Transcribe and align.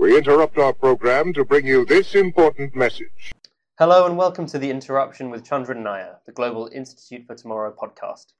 We 0.00 0.18
interrupt 0.18 0.58
our 0.58 0.72
program 0.72 1.32
to 1.32 1.44
bring 1.44 1.64
you 1.64 1.84
this 1.84 2.16
important 2.16 2.74
message. 2.74 3.32
Hello 3.78 4.04
and 4.06 4.16
welcome 4.16 4.46
to 4.46 4.58
The 4.58 4.68
Interruption 4.68 5.30
with 5.30 5.44
Chandran 5.48 5.84
Nair, 5.84 6.18
the 6.26 6.32
Global 6.32 6.68
Institute 6.74 7.24
for 7.24 7.36
Tomorrow 7.36 7.72
podcast. 7.80 8.32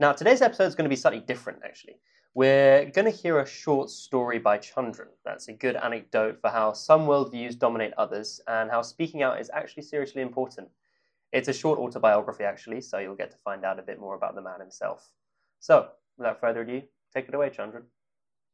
Now, 0.00 0.12
today's 0.12 0.40
episode 0.40 0.64
is 0.64 0.74
going 0.74 0.86
to 0.86 0.88
be 0.88 0.96
slightly 0.96 1.20
different, 1.20 1.58
actually. 1.62 1.96
We're 2.32 2.86
going 2.86 3.04
to 3.04 3.10
hear 3.10 3.38
a 3.38 3.46
short 3.46 3.90
story 3.90 4.38
by 4.38 4.56
Chandran. 4.56 5.08
That's 5.26 5.48
a 5.48 5.52
good 5.52 5.76
anecdote 5.76 6.40
for 6.40 6.48
how 6.48 6.72
some 6.72 7.02
worldviews 7.02 7.58
dominate 7.58 7.92
others 7.98 8.40
and 8.48 8.70
how 8.70 8.80
speaking 8.80 9.22
out 9.22 9.38
is 9.38 9.50
actually 9.52 9.82
seriously 9.82 10.22
important. 10.22 10.68
It's 11.32 11.48
a 11.48 11.52
short 11.52 11.78
autobiography, 11.78 12.44
actually, 12.44 12.80
so 12.80 12.98
you'll 12.98 13.14
get 13.14 13.30
to 13.32 13.36
find 13.44 13.62
out 13.62 13.78
a 13.78 13.82
bit 13.82 14.00
more 14.00 14.16
about 14.16 14.34
the 14.34 14.42
man 14.42 14.58
himself. 14.58 15.10
So, 15.60 15.88
without 16.16 16.40
further 16.40 16.62
ado, 16.62 16.82
take 17.14 17.28
it 17.28 17.34
away, 17.34 17.50
Chandran. 17.50 17.84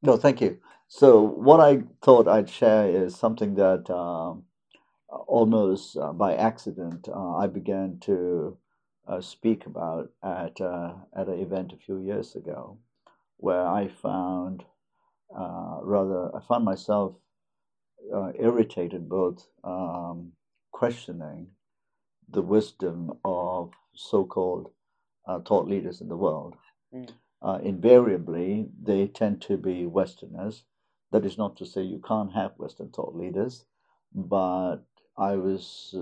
No, 0.02 0.16
thank 0.16 0.40
you. 0.40 0.58
So, 0.88 1.20
what 1.20 1.60
I 1.60 1.82
thought 2.02 2.28
I'd 2.28 2.50
share 2.50 2.88
is 2.88 3.14
something 3.14 3.54
that 3.54 3.88
uh, 3.88 4.34
almost 5.26 5.96
uh, 5.96 6.12
by 6.12 6.34
accident 6.34 7.08
uh, 7.08 7.36
I 7.36 7.46
began 7.46 7.98
to 8.02 8.56
uh, 9.06 9.20
speak 9.20 9.66
about 9.66 10.10
at 10.22 10.60
uh, 10.60 10.94
at 11.16 11.28
an 11.28 11.38
event 11.40 11.72
a 11.72 11.76
few 11.76 12.00
years 12.00 12.34
ago 12.34 12.78
where 13.36 13.66
I 13.66 13.88
found 13.88 14.64
uh, 15.36 15.78
rather 15.82 16.34
I 16.34 16.40
found 16.40 16.64
myself 16.64 17.14
uh, 18.14 18.32
irritated, 18.38 19.08
both 19.08 19.46
um, 19.64 20.32
questioning 20.72 21.48
the 22.28 22.42
wisdom 22.42 23.12
of 23.24 23.72
so-called 23.94 24.70
uh, 25.26 25.40
thought 25.40 25.68
leaders 25.68 26.00
in 26.00 26.08
the 26.08 26.16
world. 26.16 26.54
Mm. 26.94 27.10
Invariably, 27.62 28.68
they 28.80 29.06
tend 29.06 29.40
to 29.42 29.56
be 29.56 29.86
Westerners. 29.86 30.64
That 31.12 31.24
is 31.24 31.38
not 31.38 31.56
to 31.56 31.66
say 31.66 31.82
you 31.82 32.00
can't 32.06 32.32
have 32.32 32.52
Western 32.58 32.90
thought 32.90 33.16
leaders, 33.16 33.64
but 34.14 34.78
I 35.16 35.36
was 35.36 35.94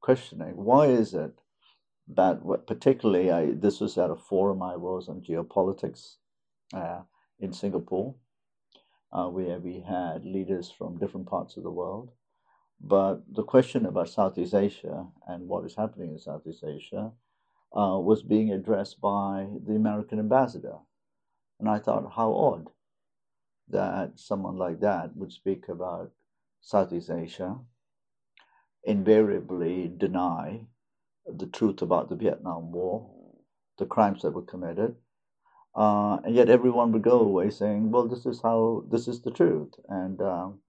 questioning 0.00 0.56
why 0.56 0.86
is 0.86 1.14
it 1.14 1.40
that 2.08 2.40
particularly 2.66 3.30
I, 3.30 3.50
this 3.52 3.80
was 3.80 3.98
at 3.98 4.10
a 4.10 4.16
forum 4.16 4.62
I 4.62 4.76
was 4.76 5.08
on 5.08 5.20
geopolitics 5.20 6.16
uh, 6.72 7.02
in 7.40 7.52
Singapore, 7.52 8.14
uh, 9.12 9.26
where 9.26 9.58
we 9.58 9.80
had 9.80 10.24
leaders 10.24 10.70
from 10.70 10.98
different 10.98 11.26
parts 11.26 11.56
of 11.56 11.64
the 11.64 11.70
world. 11.70 12.12
But 12.80 13.22
the 13.34 13.42
question 13.42 13.86
about 13.86 14.10
Southeast 14.10 14.54
Asia 14.54 15.06
and 15.26 15.48
what 15.48 15.64
is 15.64 15.74
happening 15.74 16.10
in 16.10 16.18
Southeast 16.18 16.62
Asia 16.64 17.12
uh, 17.76 17.98
was 17.98 18.22
being 18.22 18.52
addressed 18.52 19.00
by 19.00 19.48
the 19.66 19.74
American 19.76 20.18
ambassador. 20.18 20.78
And 21.60 21.68
I 21.68 21.78
thought, 21.78 22.12
how 22.16 22.32
odd 22.34 22.70
that 23.68 24.18
someone 24.18 24.56
like 24.56 24.80
that 24.80 25.16
would 25.16 25.32
speak 25.32 25.68
about 25.68 26.12
Southeast 26.60 27.10
Asia, 27.10 27.58
invariably 28.84 29.88
deny 29.96 30.66
the 31.26 31.46
truth 31.46 31.82
about 31.82 32.08
the 32.08 32.16
Vietnam 32.16 32.72
War, 32.72 33.10
the 33.78 33.86
crimes 33.86 34.22
that 34.22 34.32
were 34.32 34.42
committed, 34.42 34.96
uh, 35.74 36.18
and 36.24 36.34
yet 36.34 36.48
everyone 36.50 36.92
would 36.92 37.02
go 37.02 37.20
away 37.20 37.50
saying, 37.50 37.90
"Well, 37.90 38.08
this 38.08 38.26
is 38.26 38.40
how 38.42 38.84
this 38.90 39.08
is 39.08 39.20
the 39.22 39.30
truth." 39.30 39.74
And 39.88 40.20
um, 40.22 40.60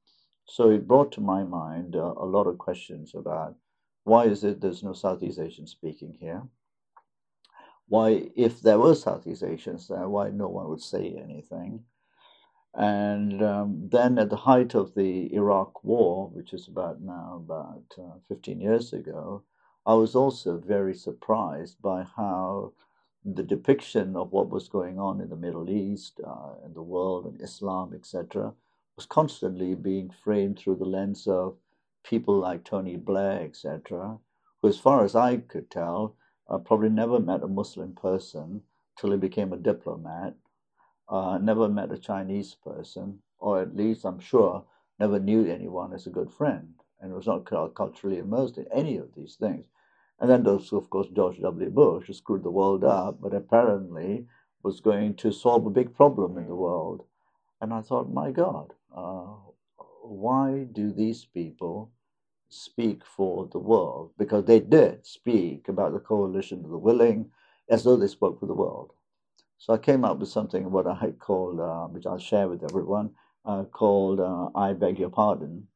so 0.45 0.69
it 0.71 0.87
brought 0.87 1.11
to 1.13 1.21
my 1.21 1.43
mind 1.43 1.95
uh, 1.95 2.13
a 2.17 2.25
lot 2.25 2.47
of 2.47 2.57
questions 2.57 3.13
about 3.15 3.55
why 4.03 4.25
is 4.25 4.43
it 4.43 4.61
there's 4.61 4.83
no 4.83 4.93
Southeast 4.93 5.39
Asian 5.39 5.67
speaking 5.67 6.17
here? 6.19 6.43
Why, 7.89 8.29
if 8.35 8.61
there 8.61 8.79
were 8.79 8.95
Southeast 8.95 9.43
Asians 9.43 9.87
there, 9.87 10.09
why 10.09 10.29
no 10.29 10.49
one 10.49 10.67
would 10.69 10.81
say 10.81 11.15
anything? 11.21 11.85
And 12.73 13.41
um, 13.41 13.89
then 13.89 14.19
at 14.19 14.29
the 14.29 14.35
height 14.35 14.75
of 14.75 14.93
the 14.93 15.33
Iraq 15.33 15.83
War, 15.83 16.29
which 16.29 16.53
is 16.53 16.67
about 16.67 17.01
now 17.01 17.41
about 17.43 17.95
uh, 17.97 18.19
15 18.27 18.59
years 18.59 18.93
ago, 18.93 19.43
I 19.85 19.93
was 19.93 20.15
also 20.15 20.57
very 20.57 20.93
surprised 20.93 21.81
by 21.81 22.03
how 22.03 22.73
the 23.23 23.43
depiction 23.43 24.15
of 24.15 24.31
what 24.31 24.49
was 24.49 24.67
going 24.67 24.99
on 24.99 25.21
in 25.21 25.29
the 25.29 25.35
Middle 25.35 25.69
East 25.69 26.19
uh, 26.25 26.55
and 26.63 26.75
the 26.75 26.81
world 26.81 27.25
and 27.25 27.41
Islam, 27.41 27.93
etc., 27.93 28.53
was 28.95 29.05
constantly 29.05 29.75
being 29.75 30.09
framed 30.09 30.59
through 30.59 30.75
the 30.75 30.85
lens 30.85 31.27
of 31.27 31.57
people 32.03 32.37
like 32.37 32.63
Tony 32.63 32.97
Blair, 32.97 33.41
etc., 33.41 34.17
who, 34.61 34.67
as 34.67 34.77
far 34.77 35.03
as 35.03 35.15
I 35.15 35.37
could 35.37 35.71
tell, 35.71 36.15
uh, 36.49 36.57
probably 36.57 36.89
never 36.89 37.19
met 37.19 37.43
a 37.43 37.47
Muslim 37.47 37.93
person 37.93 38.61
till 38.97 39.11
he 39.11 39.17
became 39.17 39.53
a 39.53 39.57
diplomat, 39.57 40.35
uh, 41.09 41.37
never 41.41 41.69
met 41.69 41.91
a 41.91 41.97
Chinese 41.97 42.55
person, 42.63 43.19
or 43.39 43.61
at 43.61 43.75
least 43.75 44.05
I'm 44.05 44.19
sure 44.19 44.65
never 44.99 45.19
knew 45.19 45.45
anyone 45.45 45.93
as 45.93 46.07
a 46.07 46.11
good 46.11 46.31
friend, 46.31 46.73
and 46.99 47.13
was 47.13 47.27
not 47.27 47.45
culturally 47.75 48.17
immersed 48.17 48.57
in 48.57 48.65
any 48.71 48.97
of 48.97 49.13
these 49.15 49.35
things. 49.35 49.65
And 50.19 50.29
then 50.29 50.43
there's, 50.43 50.73
of 50.73 50.89
course, 50.89 51.07
George 51.15 51.39
W. 51.39 51.69
Bush, 51.69 52.09
screwed 52.11 52.43
the 52.43 52.49
world 52.49 52.83
up, 52.83 53.21
but 53.21 53.33
apparently 53.33 54.25
was 54.63 54.81
going 54.81 55.13
to 55.15 55.31
solve 55.31 55.65
a 55.65 55.69
big 55.69 55.95
problem 55.95 56.37
in 56.37 56.47
the 56.47 56.55
world. 56.55 57.03
And 57.61 57.73
I 57.73 57.81
thought, 57.81 58.11
my 58.11 58.31
God, 58.31 58.73
uh, 58.95 59.35
why 60.01 60.65
do 60.71 60.91
these 60.91 61.25
people 61.25 61.91
speak 62.49 63.05
for 63.05 63.47
the 63.51 63.59
world? 63.59 64.11
Because 64.17 64.45
they 64.45 64.59
did 64.59 65.05
speak 65.05 65.67
about 65.67 65.93
the 65.93 65.99
coalition 65.99 66.63
of 66.63 66.71
the 66.71 66.77
willing 66.77 67.31
as 67.69 67.83
though 67.83 67.97
they 67.97 68.07
spoke 68.07 68.39
for 68.39 68.45
the 68.45 68.53
world. 68.53 68.93
So 69.57 69.73
I 69.73 69.77
came 69.77 70.05
up 70.05 70.19
with 70.19 70.29
something 70.29 70.69
what 70.71 70.87
I 70.87 71.11
called, 71.11 71.59
uh, 71.59 71.87
which 71.87 72.05
I'll 72.05 72.19
share 72.19 72.47
with 72.47 72.63
everyone, 72.63 73.11
uh, 73.45 73.63
called 73.63 74.19
uh, 74.19 74.49
I 74.55 74.73
Beg 74.73 74.99
Your 74.99 75.09
Pardon. 75.09 75.67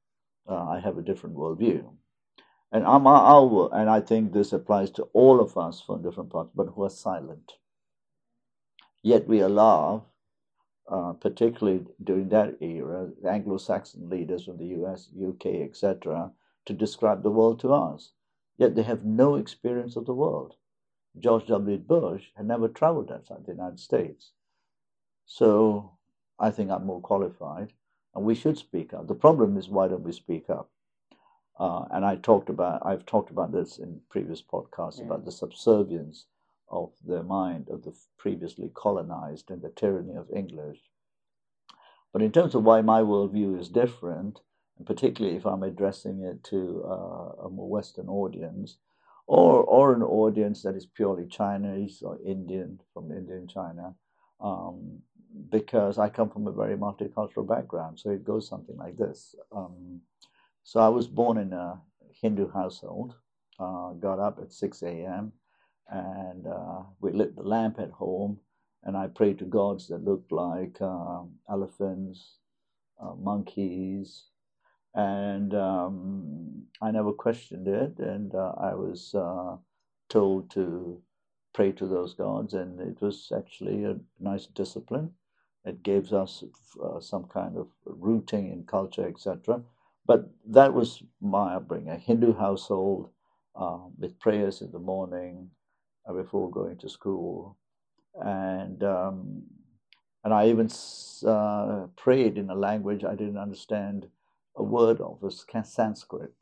Uh, 0.48 0.70
I 0.70 0.80
have 0.80 0.98
a 0.98 1.02
different 1.02 1.36
worldview. 1.36 1.90
And 2.72 2.86
I'm, 2.86 3.06
I'll, 3.06 3.70
and 3.74 3.90
I 3.90 4.00
think 4.00 4.32
this 4.32 4.54
applies 4.54 4.92
to 4.92 5.04
all 5.14 5.42
of 5.42 5.58
us 5.58 5.82
from 5.82 6.02
different 6.02 6.30
parts, 6.30 6.52
but 6.56 6.68
who 6.68 6.84
are 6.84 6.90
silent. 6.90 7.54
Yet 9.04 9.28
we 9.28 9.40
allow, 9.40 10.06
uh, 10.90 11.14
particularly 11.14 11.86
during 12.04 12.30
that 12.30 12.62
era, 12.62 13.10
Anglo-Saxon 13.28 14.10
leaders 14.10 14.46
from 14.46 14.58
the 14.58 14.68
U.S., 14.68 15.10
U.K., 15.14 15.64
etc., 15.64 16.32
to 16.66 16.74
describe 16.74 17.24
the 17.24 17.32
world 17.32 17.60
to 17.62 17.74
us. 17.74 18.12
Yet 18.58 18.76
they 18.76 18.84
have 18.84 19.04
no 19.04 19.36
experience 19.36 19.96
of 19.96 20.06
the 20.06 20.14
world. 20.14 20.56
George 21.18 21.48
W. 21.48 21.78
Bush 21.78 22.28
had 22.36 22.48
never 22.48 22.68
traveled 22.68 23.12
outside 23.12 23.46
the 23.46 23.54
United 23.54 23.80
States. 23.80 24.32
So 25.26 25.98
I 26.40 26.52
think 26.52 26.72
I'm 26.72 26.86
more 26.86 27.02
qualified, 27.02 27.74
and 28.16 28.26
we 28.26 28.36
should 28.36 28.58
speak 28.58 28.94
up. 28.94 29.08
The 29.08 29.16
problem 29.16 29.58
is, 29.58 29.70
why 29.70 29.88
don't 29.88 30.04
we 30.04 30.12
speak 30.12 30.50
up? 30.50 30.70
Uh, 31.60 31.86
and 31.92 32.06
I 32.06 32.16
talked 32.16 32.50
about 32.50 32.86
I've 32.86 33.06
talked 33.06 33.30
about 33.30 33.52
this 33.52 33.78
in 33.78 34.02
previous 34.10 34.42
podcasts 34.42 34.98
yeah. 34.98 35.06
about 35.06 35.26
the 35.26 35.32
subservience 35.32 36.26
of 36.70 36.92
the 37.06 37.22
mind 37.24 37.70
of 37.70 37.84
the 37.84 37.94
previously 38.18 38.72
colonized 38.74 39.52
and 39.52 39.62
the 39.62 39.70
tyranny 39.70 40.16
of 40.16 40.32
English. 40.32 40.80
But 42.14 42.22
in 42.22 42.32
terms 42.32 42.56
of 42.56 42.64
why 42.64 42.82
my 42.82 43.02
worldview 43.02 43.60
is 43.60 43.70
different, 43.70 44.40
particularly 44.86 45.38
if 45.38 45.46
I'm 45.46 45.64
addressing 45.64 46.22
it 46.22 46.44
to 46.46 46.84
uh, 46.86 47.46
a 47.46 47.50
more 47.50 47.70
Western 47.70 48.10
audience, 48.10 48.78
or 49.28 49.64
or 49.64 49.94
an 49.94 50.04
audience 50.04 50.64
that 50.64 50.76
is 50.76 50.86
purely 50.86 51.28
Chinese 51.28 52.02
or 52.04 52.20
Indian 52.26 52.80
from 52.94 53.12
Indian 53.12 53.48
China, 53.48 53.96
um, 54.42 55.00
because 55.50 55.98
I 55.98 56.10
come 56.10 56.30
from 56.30 56.48
a 56.48 56.52
very 56.52 56.78
multicultural 56.78 57.48
background, 57.48 58.00
so 58.00 58.10
it 58.12 58.26
goes 58.26 58.48
something 58.48 58.78
like 58.78 58.98
this. 58.98 59.36
Um, 59.56 60.02
so 60.64 60.80
I 60.80 60.90
was 60.90 61.08
born 61.08 61.38
in 61.38 61.54
a 61.54 61.82
Hindu 62.22 62.52
household, 62.52 63.16
uh, 63.60 63.94
got 63.94 64.20
up 64.20 64.40
at 64.42 64.54
6 64.54 64.84
a.m., 64.84 65.32
and 65.90 66.48
uh, 66.48 66.84
we 67.02 67.12
lit 67.12 67.36
the 67.36 67.44
lamp 67.44 67.80
at 67.80 67.92
home, 67.92 68.40
and 68.84 68.96
I 68.96 69.08
prayed 69.08 69.40
to 69.40 69.46
gods 69.46 69.88
that 69.88 70.06
looked 70.06 70.32
like 70.32 70.82
um, 70.82 71.34
elephants, 71.50 72.38
uh, 73.02 73.14
monkeys, 73.16 74.26
and 74.96 75.54
um, 75.56 76.64
I 76.82 76.92
never 76.92 77.14
questioned 77.14 77.68
it, 77.68 78.00
and 78.00 78.34
uh, 78.36 78.54
I 78.60 78.76
was 78.76 79.16
uh, 79.16 79.58
told 80.10 80.52
to 80.52 81.02
pray 81.54 81.72
to 81.74 81.88
those 81.88 82.14
gods, 82.14 82.54
and 82.54 82.80
it 82.82 83.02
was 83.02 83.32
actually 83.36 83.86
a 83.86 83.98
nice 84.20 84.48
discipline. 84.48 85.12
It 85.66 85.84
gives 85.84 86.12
us 86.14 86.44
uh, 86.84 87.00
some 87.00 87.26
kind 87.26 87.58
of 87.58 87.68
rooting 87.86 88.52
in 88.52 88.64
culture, 88.66 89.08
etc. 89.08 89.62
But 90.06 90.30
that 90.48 90.74
was 90.74 91.04
my 91.22 91.56
upbringing, 91.56 91.90
a 91.90 91.98
Hindu 91.98 92.34
household 92.36 93.10
uh, 93.56 93.80
with 93.98 94.20
prayers 94.20 94.62
in 94.62 94.72
the 94.72 94.80
morning 94.80 95.50
uh, 96.08 96.14
before 96.14 96.50
going 96.52 96.78
to 96.80 96.90
school. 96.90 97.58
And, 98.16 98.84
um, 98.84 99.44
and 100.24 100.34
I 100.34 100.50
even 100.50 100.70
uh, 101.28 101.88
prayed 101.98 102.38
in 102.38 102.50
a 102.50 102.56
language 102.56 103.04
I 103.06 103.16
didn't 103.16 103.38
understand 103.38 104.08
a 104.56 104.64
word 104.64 105.02
of, 105.02 105.22
was 105.22 105.46
Sanskrit. 105.64 106.34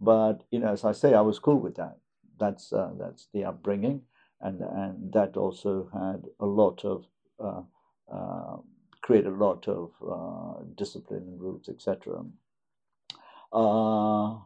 But, 0.00 0.44
you 0.50 0.60
know, 0.60 0.72
as 0.72 0.84
I 0.84 0.92
say, 0.92 1.14
I 1.14 1.20
was 1.20 1.38
cool 1.38 1.58
with 1.58 1.76
that. 1.76 1.98
That's, 2.38 2.72
uh, 2.72 2.92
that's 2.98 3.28
the 3.32 3.44
upbringing. 3.44 4.02
And, 4.40 4.60
and 4.60 5.12
that 5.12 5.36
also 5.36 5.90
had 5.92 6.24
a 6.38 6.46
lot 6.46 6.84
of 6.84 7.06
uh, 7.40 7.62
uh, 8.12 8.56
create 9.02 9.26
a 9.26 9.30
lot 9.30 9.66
of 9.68 9.90
uh, 10.06 10.62
discipline 10.76 11.22
and 11.22 11.40
rules, 11.40 11.68
etc. 11.68 12.24
Uh, 13.52 14.38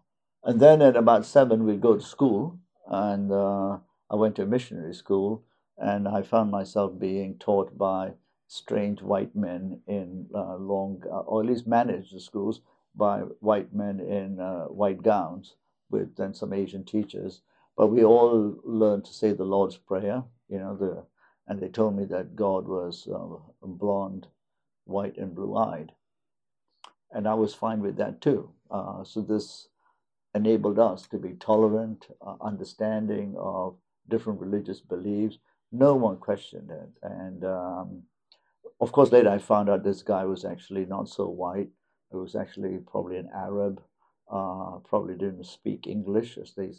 and 0.44 0.60
then 0.60 0.82
at 0.82 0.96
about 0.96 1.24
seven, 1.24 1.64
we'd 1.64 1.80
go 1.80 1.96
to 1.96 2.02
school, 2.02 2.58
and 2.88 3.32
uh, 3.32 3.78
I 4.10 4.16
went 4.16 4.36
to 4.36 4.42
a 4.42 4.46
missionary 4.46 4.94
school, 4.94 5.44
and 5.78 6.06
I 6.08 6.22
found 6.22 6.50
myself 6.50 6.98
being 6.98 7.36
taught 7.38 7.76
by 7.78 8.12
strange 8.46 9.00
white 9.00 9.34
men 9.34 9.80
in 9.86 10.26
long, 10.32 11.02
or 11.08 11.42
at 11.42 11.48
least 11.48 11.66
managed 11.66 12.14
the 12.14 12.20
schools 12.20 12.60
by 12.94 13.20
white 13.40 13.74
men 13.74 14.00
in 14.00 14.40
uh, 14.40 14.64
white 14.64 15.02
gowns, 15.02 15.54
with 15.90 16.16
then 16.16 16.34
some 16.34 16.52
Asian 16.52 16.84
teachers. 16.84 17.42
But 17.76 17.88
we 17.88 18.04
all 18.04 18.60
learned 18.64 19.04
to 19.06 19.14
say 19.14 19.32
the 19.32 19.44
Lord's 19.44 19.76
Prayer, 19.76 20.22
you 20.48 20.58
know, 20.58 20.76
the, 20.76 21.04
and 21.46 21.60
they 21.60 21.68
told 21.68 21.96
me 21.96 22.04
that 22.06 22.36
God 22.36 22.66
was 22.66 23.08
uh, 23.12 23.66
blonde, 23.66 24.26
white, 24.84 25.16
and 25.16 25.34
blue-eyed, 25.34 25.92
and 27.10 27.26
I 27.26 27.34
was 27.34 27.54
fine 27.54 27.80
with 27.80 27.96
that 27.96 28.20
too. 28.20 28.50
Uh, 28.70 29.04
so 29.04 29.20
this 29.20 29.68
enabled 30.34 30.78
us 30.78 31.06
to 31.08 31.18
be 31.18 31.34
tolerant, 31.34 32.06
uh, 32.26 32.36
understanding 32.40 33.34
of 33.38 33.76
different 34.08 34.40
religious 34.40 34.80
beliefs. 34.80 35.38
No 35.70 35.94
one 35.94 36.16
questioned 36.16 36.70
it. 36.70 36.88
And 37.02 37.44
um, 37.44 38.02
of 38.80 38.92
course, 38.92 39.12
later 39.12 39.30
I 39.30 39.38
found 39.38 39.68
out 39.68 39.84
this 39.84 40.02
guy 40.02 40.24
was 40.24 40.44
actually 40.44 40.86
not 40.86 41.08
so 41.08 41.28
white. 41.28 41.68
It 42.12 42.16
was 42.16 42.34
actually 42.36 42.78
probably 42.78 43.18
an 43.18 43.30
Arab, 43.34 43.82
uh, 44.30 44.78
probably 44.88 45.14
didn't 45.14 45.46
speak 45.46 45.86
English, 45.86 46.38
as 46.38 46.54
they 46.54 46.72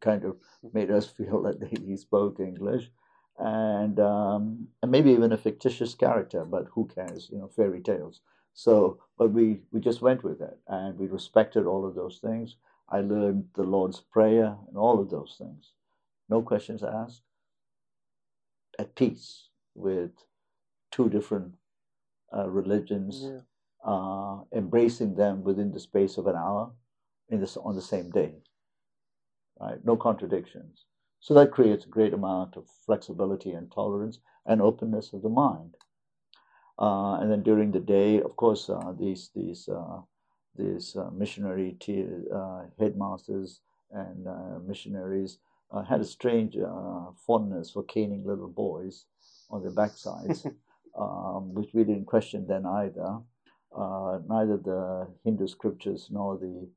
kind 0.00 0.24
of 0.24 0.36
made 0.72 0.90
us 0.90 1.06
feel 1.18 1.42
that 1.42 1.62
he 1.86 1.96
spoke 1.96 2.40
English. 2.40 2.90
And, 3.38 3.98
um, 4.00 4.68
and 4.82 4.90
maybe 4.90 5.10
even 5.12 5.32
a 5.32 5.38
fictitious 5.38 5.94
character, 5.94 6.44
but 6.44 6.66
who 6.74 6.88
cares? 6.94 7.30
You 7.32 7.38
know, 7.38 7.48
fairy 7.48 7.80
tales. 7.80 8.20
So, 8.54 9.00
but 9.18 9.32
we, 9.32 9.60
we 9.72 9.80
just 9.80 10.02
went 10.02 10.24
with 10.24 10.42
it 10.42 10.58
and 10.68 10.98
we 10.98 11.06
respected 11.06 11.66
all 11.66 11.86
of 11.86 11.94
those 11.94 12.18
things. 12.18 12.56
I 12.90 13.00
learned 13.00 13.46
the 13.56 13.62
Lord's 13.62 14.00
Prayer 14.00 14.56
and 14.68 14.76
all 14.76 15.00
of 15.00 15.10
those 15.10 15.36
things. 15.38 15.72
No 16.28 16.42
questions 16.42 16.82
asked. 16.82 17.22
At 18.78 18.94
peace 18.96 19.48
with 19.74 20.10
two 20.90 21.08
different 21.08 21.54
uh, 22.36 22.48
religions, 22.48 23.22
yeah. 23.24 23.40
Uh, 23.84 24.40
embracing 24.54 25.14
them 25.14 25.42
within 25.42 25.72
the 25.72 25.80
space 25.80 26.18
of 26.18 26.26
an 26.26 26.36
hour 26.36 26.70
in 27.28 27.40
this, 27.40 27.56
on 27.56 27.74
the 27.74 27.82
same 27.82 28.10
day. 28.10 28.34
Right? 29.60 29.84
No 29.84 29.96
contradictions. 29.96 30.84
So 31.20 31.34
that 31.34 31.50
creates 31.50 31.84
a 31.84 31.88
great 31.88 32.14
amount 32.14 32.56
of 32.56 32.66
flexibility 32.86 33.52
and 33.52 33.70
tolerance 33.70 34.20
and 34.46 34.62
openness 34.62 35.12
of 35.12 35.22
the 35.22 35.28
mind. 35.28 35.76
Uh, 36.78 37.20
and 37.20 37.30
then 37.30 37.42
during 37.42 37.72
the 37.72 37.80
day, 37.80 38.20
of 38.22 38.36
course, 38.36 38.70
uh, 38.70 38.92
these 38.98 39.30
these 39.34 39.68
uh, 39.68 40.00
these 40.56 40.96
uh, 40.96 41.10
missionary 41.10 41.76
t- 41.78 42.06
uh, 42.34 42.62
headmasters 42.78 43.60
and 43.92 44.26
uh, 44.26 44.58
missionaries 44.66 45.38
had 45.88 46.00
a 46.00 46.04
strange 46.04 46.56
fondness 47.26 47.70
for 47.70 47.84
caning 47.84 48.24
little 48.26 48.48
boys 48.48 49.04
on 49.50 49.62
their 49.62 49.70
backsides, 49.70 50.44
um, 50.98 51.54
which 51.54 51.70
we 51.74 51.84
didn't 51.84 52.06
question 52.06 52.46
then 52.48 52.66
either. 52.66 53.18
Neither 53.76 54.56
the 54.56 55.08
Hindu 55.24 55.46
scriptures 55.48 56.08
nor 56.10 56.38
the 56.38 56.68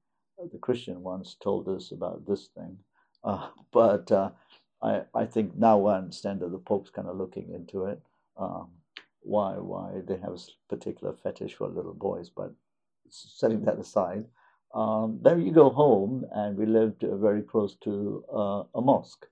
the 0.51 0.57
Christian 0.57 1.03
ones 1.03 1.37
told 1.41 1.69
us 1.69 1.91
about 1.91 2.25
this 2.27 2.49
thing, 2.49 2.77
but 3.71 4.11
I 4.81 5.03
I 5.15 5.25
think 5.25 5.55
now 5.57 5.85
I 5.87 5.97
understand 5.97 6.41
that 6.41 6.51
the 6.51 6.59
Pope's 6.59 6.89
kind 6.91 7.07
of 7.07 7.17
looking 7.17 7.51
into 7.53 7.85
it. 7.85 8.01
Um, 8.37 8.69
why 9.21 9.53
why 9.57 10.01
they 10.05 10.17
have 10.17 10.33
a 10.33 10.39
particular 10.69 11.13
fetish 11.13 11.55
for 11.55 11.69
little 11.69 11.93
boys, 11.93 12.29
but 12.29 12.53
setting 13.09 13.63
that 13.65 13.79
aside, 13.79 14.25
um, 14.73 15.19
then 15.21 15.41
you 15.45 15.51
go 15.51 15.69
home, 15.69 16.25
and 16.33 16.57
we 16.57 16.65
lived 16.65 17.03
uh, 17.03 17.15
very 17.17 17.41
close 17.41 17.75
to 17.83 18.23
uh, 18.33 18.63
a 18.75 18.81
mosque 18.81 19.25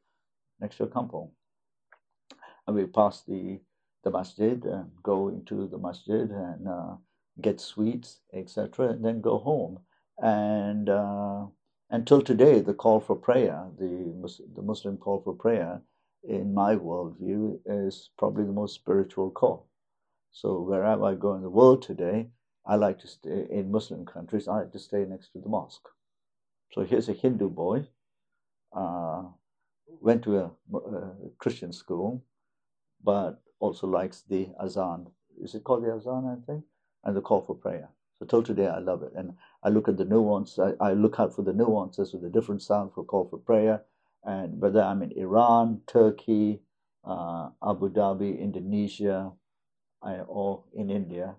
next 0.59 0.77
to 0.77 0.83
a 0.83 0.87
kampong. 0.87 1.31
And 2.67 2.75
we 2.75 2.85
pass 2.85 3.23
the, 3.27 3.59
the 4.03 4.11
masjid 4.11 4.63
and 4.65 4.91
go 5.03 5.29
into 5.29 5.67
the 5.67 5.79
masjid 5.79 6.29
and 6.29 6.67
uh, 6.67 6.95
get 7.39 7.61
sweets, 7.61 8.19
etc., 8.33 8.89
and 8.89 9.05
then 9.05 9.21
go 9.21 9.37
home. 9.37 9.79
And 10.17 10.89
uh, 10.89 11.45
until 11.89 12.21
today, 12.21 12.59
the 12.59 12.73
call 12.73 12.99
for 12.99 13.15
prayer, 13.15 13.67
the, 13.77 14.13
the 14.55 14.61
Muslim 14.61 14.97
call 14.97 15.21
for 15.21 15.33
prayer, 15.33 15.81
in 16.23 16.53
my 16.53 16.75
worldview, 16.75 17.59
is 17.65 18.09
probably 18.17 18.45
the 18.45 18.51
most 18.51 18.75
spiritual 18.75 19.31
call. 19.31 19.67
So 20.31 20.61
wherever 20.61 21.05
I 21.05 21.15
go 21.15 21.33
in 21.35 21.41
the 21.41 21.49
world 21.49 21.81
today, 21.81 22.29
I 22.65 22.75
like 22.75 22.99
to 22.99 23.07
stay 23.07 23.47
in 23.49 23.71
Muslim 23.71 24.05
countries. 24.05 24.47
I 24.47 24.59
like 24.59 24.71
to 24.71 24.79
stay 24.79 25.05
next 25.05 25.31
to 25.33 25.39
the 25.39 25.49
mosque. 25.49 25.87
So 26.71 26.83
here's 26.83 27.09
a 27.09 27.13
Hindu 27.13 27.49
boy, 27.49 27.87
uh, 28.73 29.23
went 29.99 30.23
to 30.23 30.37
a, 30.37 30.51
a, 30.73 31.11
Christian 31.37 31.73
school, 31.73 32.23
but 33.03 33.41
also 33.59 33.87
likes 33.87 34.21
the 34.21 34.49
azan. 34.63 35.07
Is 35.41 35.53
it 35.55 35.63
called 35.63 35.83
the 35.83 35.93
azan? 35.93 36.25
I 36.25 36.45
think, 36.45 36.63
and 37.05 37.15
the 37.17 37.21
call 37.21 37.41
for 37.41 37.55
prayer. 37.55 37.89
So 38.19 38.25
till 38.25 38.43
today, 38.43 38.67
I 38.67 38.79
love 38.79 39.03
it, 39.03 39.13
and 39.15 39.33
I 39.63 39.69
look 39.69 39.87
at 39.89 39.97
the 39.97 40.05
nuance. 40.05 40.59
I, 40.59 40.73
I 40.81 40.93
look 40.93 41.19
out 41.19 41.35
for 41.35 41.43
the 41.43 41.53
nuances 41.53 42.13
with 42.13 42.23
the 42.23 42.29
different 42.29 42.61
sound 42.63 42.93
for 42.93 43.03
call 43.05 43.27
for 43.29 43.39
prayer, 43.39 43.83
and 44.25 44.61
whether 44.61 44.81
I'm 44.81 45.03
in 45.03 45.11
Iran, 45.13 45.81
Turkey, 45.87 46.61
uh, 47.05 47.49
Abu 47.67 47.89
Dhabi, 47.91 48.39
Indonesia, 48.39 49.31
I, 50.03 50.15
or 50.27 50.63
in 50.73 50.89
India, 50.91 51.35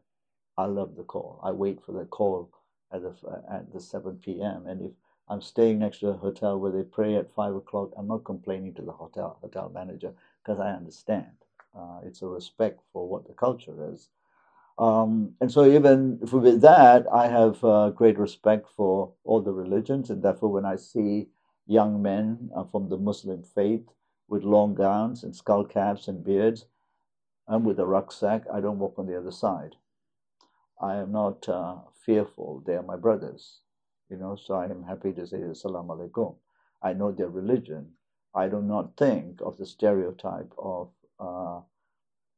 I 0.59 0.67
love 0.67 0.97
the 0.97 1.05
call. 1.05 1.41
I 1.43 1.53
wait 1.53 1.81
for 1.85 1.93
the 1.93 2.06
call 2.06 2.50
at 2.93 3.03
the 3.03 3.14
at 3.50 3.73
the 3.73 3.81
7 3.81 4.19
p.m. 4.25 4.67
And 4.69 4.82
if 4.82 4.93
I'm 5.29 5.43
staying 5.43 5.81
next 5.81 6.00
to 6.00 6.11
a 6.11 6.14
hotel 6.19 6.61
where 6.61 6.73
they 6.73 6.85
pray 6.85 7.17
at 7.17 7.35
five 7.35 7.56
o'clock, 7.56 7.93
I'm 7.99 8.09
not 8.09 8.25
complaining 8.25 8.75
to 8.76 8.82
the 8.82 8.93
hotel 8.93 9.38
hotel 9.43 9.70
manager 9.75 10.14
because 10.44 10.61
I 10.61 10.70
understand. 10.73 11.32
Uh, 11.76 12.00
it's 12.06 12.23
a 12.23 12.29
respect 12.29 12.81
for 12.93 13.09
what 13.09 13.26
the 13.26 13.35
culture 13.35 13.75
is. 13.93 14.11
Um, 14.79 15.35
and 15.41 15.53
so 15.53 15.65
even 15.67 16.19
with 16.21 16.61
that, 16.63 17.07
I 17.13 17.29
have 17.29 17.63
uh, 17.65 17.91
great 17.91 18.19
respect 18.19 18.69
for 18.77 19.13
all 19.25 19.41
the 19.41 19.53
religions, 19.53 20.11
and 20.11 20.23
therefore 20.23 20.51
when 20.51 20.65
I 20.65 20.77
see 20.77 21.29
young 21.67 22.03
men 22.03 22.51
uh, 22.57 22.65
from 22.65 22.89
the 22.89 22.97
Muslim 22.99 23.43
faith 23.43 23.87
with 24.29 24.45
long 24.45 24.75
gowns 24.75 25.23
and 25.23 25.37
skull 25.37 25.65
caps 25.65 26.09
and 26.09 26.25
beards, 26.25 26.67
and 27.47 27.65
with 27.65 27.79
a 27.79 27.87
rucksack, 27.87 28.45
I 28.53 28.61
don't 28.61 28.79
walk 28.79 28.99
on 28.99 29.07
the 29.07 29.19
other 29.19 29.31
side. 29.31 29.77
I 30.81 30.97
am 30.97 31.12
not 31.12 31.49
uh, 31.49 31.76
fearful. 32.05 32.62
They 32.67 32.75
are 32.75 32.83
my 32.83 32.97
brothers, 32.97 33.61
you 34.11 34.17
know, 34.17 34.37
so 34.37 34.55
I 34.55 34.64
am 34.64 34.85
happy 34.85 35.12
to 35.12 35.26
say 35.26 35.38
Assalamu 35.38 35.97
alaikum. 35.97 36.37
I 36.83 36.93
know 36.93 37.12
their 37.12 37.29
religion. 37.29 37.93
I 38.35 38.49
do 38.49 38.61
not 38.62 38.97
think 38.97 39.41
of 39.43 39.59
the 39.59 39.67
stereotype 39.67 40.52
of, 40.59 40.91
uh, 41.21 41.61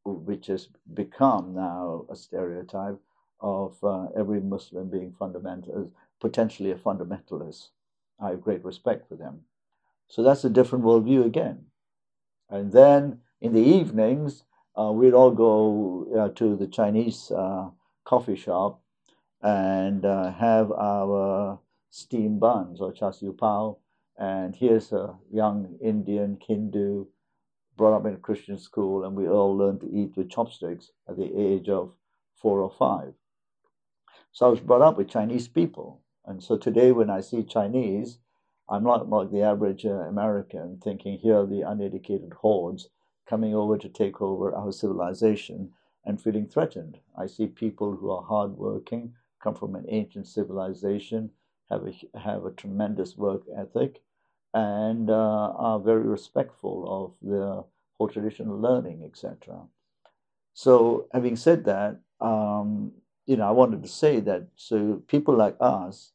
which 0.04 0.46
has 0.49 0.68
become 0.92 1.54
now 1.54 2.04
a 2.11 2.16
stereotype 2.16 2.99
of 3.40 3.82
uh, 3.82 4.06
every 4.16 4.40
Muslim 4.40 4.88
being 4.88 5.12
fundamental, 5.18 5.90
potentially 6.20 6.70
a 6.70 6.76
fundamentalist. 6.76 7.68
I 8.20 8.30
have 8.30 8.42
great 8.42 8.64
respect 8.64 9.08
for 9.08 9.16
them. 9.16 9.40
So 10.08 10.23
that's 10.23 10.44
a 10.44 10.50
different 10.50 10.84
worldview 10.84 11.25
again. 11.25 11.66
And 12.49 12.73
then 12.73 13.20
in 13.40 13.52
the 13.52 13.61
evenings, 13.61 14.44
uh, 14.78 14.92
we'd 14.92 15.14
all 15.14 15.30
go 15.30 16.06
uh, 16.16 16.28
to 16.37 16.56
the 16.56 16.66
Chinese 16.66 17.30
uh, 17.30 17.70
coffee 18.04 18.37
shop 18.37 18.80
and 19.42 20.04
uh, 20.04 20.32
have 20.32 20.73
our 20.73 21.58
steamed 21.90 22.40
buns 22.40 22.80
or 22.80 22.92
char 22.92 23.12
siu 23.12 23.32
pao. 23.32 23.78
And 24.16 24.54
here's 24.54 24.92
a 24.92 25.14
young 25.32 25.76
Indian 25.82 26.38
Hindu 26.46 27.06
brought 27.76 27.97
up 27.97 28.07
in 28.07 28.14
a 28.14 28.19
Christian 28.19 28.59
school, 28.59 29.04
and 29.04 29.16
we 29.16 29.28
all 29.28 29.57
learned 29.57 29.81
to 29.81 29.93
eat 29.93 30.16
with 30.16 30.31
chopsticks 30.31 30.90
at 31.09 31.16
the 31.16 31.37
age 31.37 31.69
of 31.69 31.93
four 32.35 32.61
or 32.61 32.71
five. 32.71 33.14
So 34.33 34.47
I 34.47 34.49
was 34.49 34.61
brought 34.61 34.83
up 34.83 34.97
with 34.97 35.09
Chinese 35.09 35.49
people. 35.49 36.00
And 36.26 36.43
so 36.43 36.57
today, 36.57 36.93
when 36.93 37.11
I 37.11 37.21
see 37.21 37.43
Chinese, 37.43 38.19
I'm 38.69 38.83
not 38.83 39.09
like 39.09 39.31
the 39.31 39.43
average 39.43 39.85
uh, 39.85 39.90
American 39.90 40.81
thinking 40.83 41.19
here 41.19 41.40
are 41.40 41.47
the 41.47 41.62
uneducated 41.62 42.33
hordes 42.33 42.88
coming 43.28 43.54
over 43.54 43.76
to 43.78 43.88
take 43.88 44.21
over 44.21 44.54
our 44.54 44.73
civilization 44.73 45.71
and 46.04 46.21
feeling 46.21 46.47
threatened. 46.47 46.99
I 47.16 47.26
see 47.26 47.47
people 47.47 47.97
who 47.97 48.11
are 48.11 48.23
hardworking, 48.23 49.14
come 49.43 49.54
from 49.54 49.75
an 49.75 49.87
ancient 49.88 50.26
civilization, 50.26 51.31
have 51.71 51.87
a, 51.87 52.19
have 52.19 52.45
a 52.45 52.52
tremendous 52.52 53.16
work 53.16 53.43
ethic, 53.57 54.02
and 54.54 55.11
uh, 55.11 55.52
are 55.58 55.80
very 55.80 56.06
respectful 56.06 56.87
of 56.88 57.28
the 57.28 57.64
whole 57.99 58.08
traditional 58.08 58.58
learning, 58.58 59.02
etc. 59.04 59.58
So, 60.54 61.08
having 61.12 61.34
said 61.34 61.64
that, 61.64 62.00
um, 62.20 62.92
you 63.26 63.37
know, 63.37 63.49
I 63.49 63.50
wanted 63.50 63.82
to 63.82 63.88
say 63.88 64.20
that 64.20 64.46
so 64.54 65.02
people 65.08 65.37
like 65.37 65.56
us, 65.61 66.12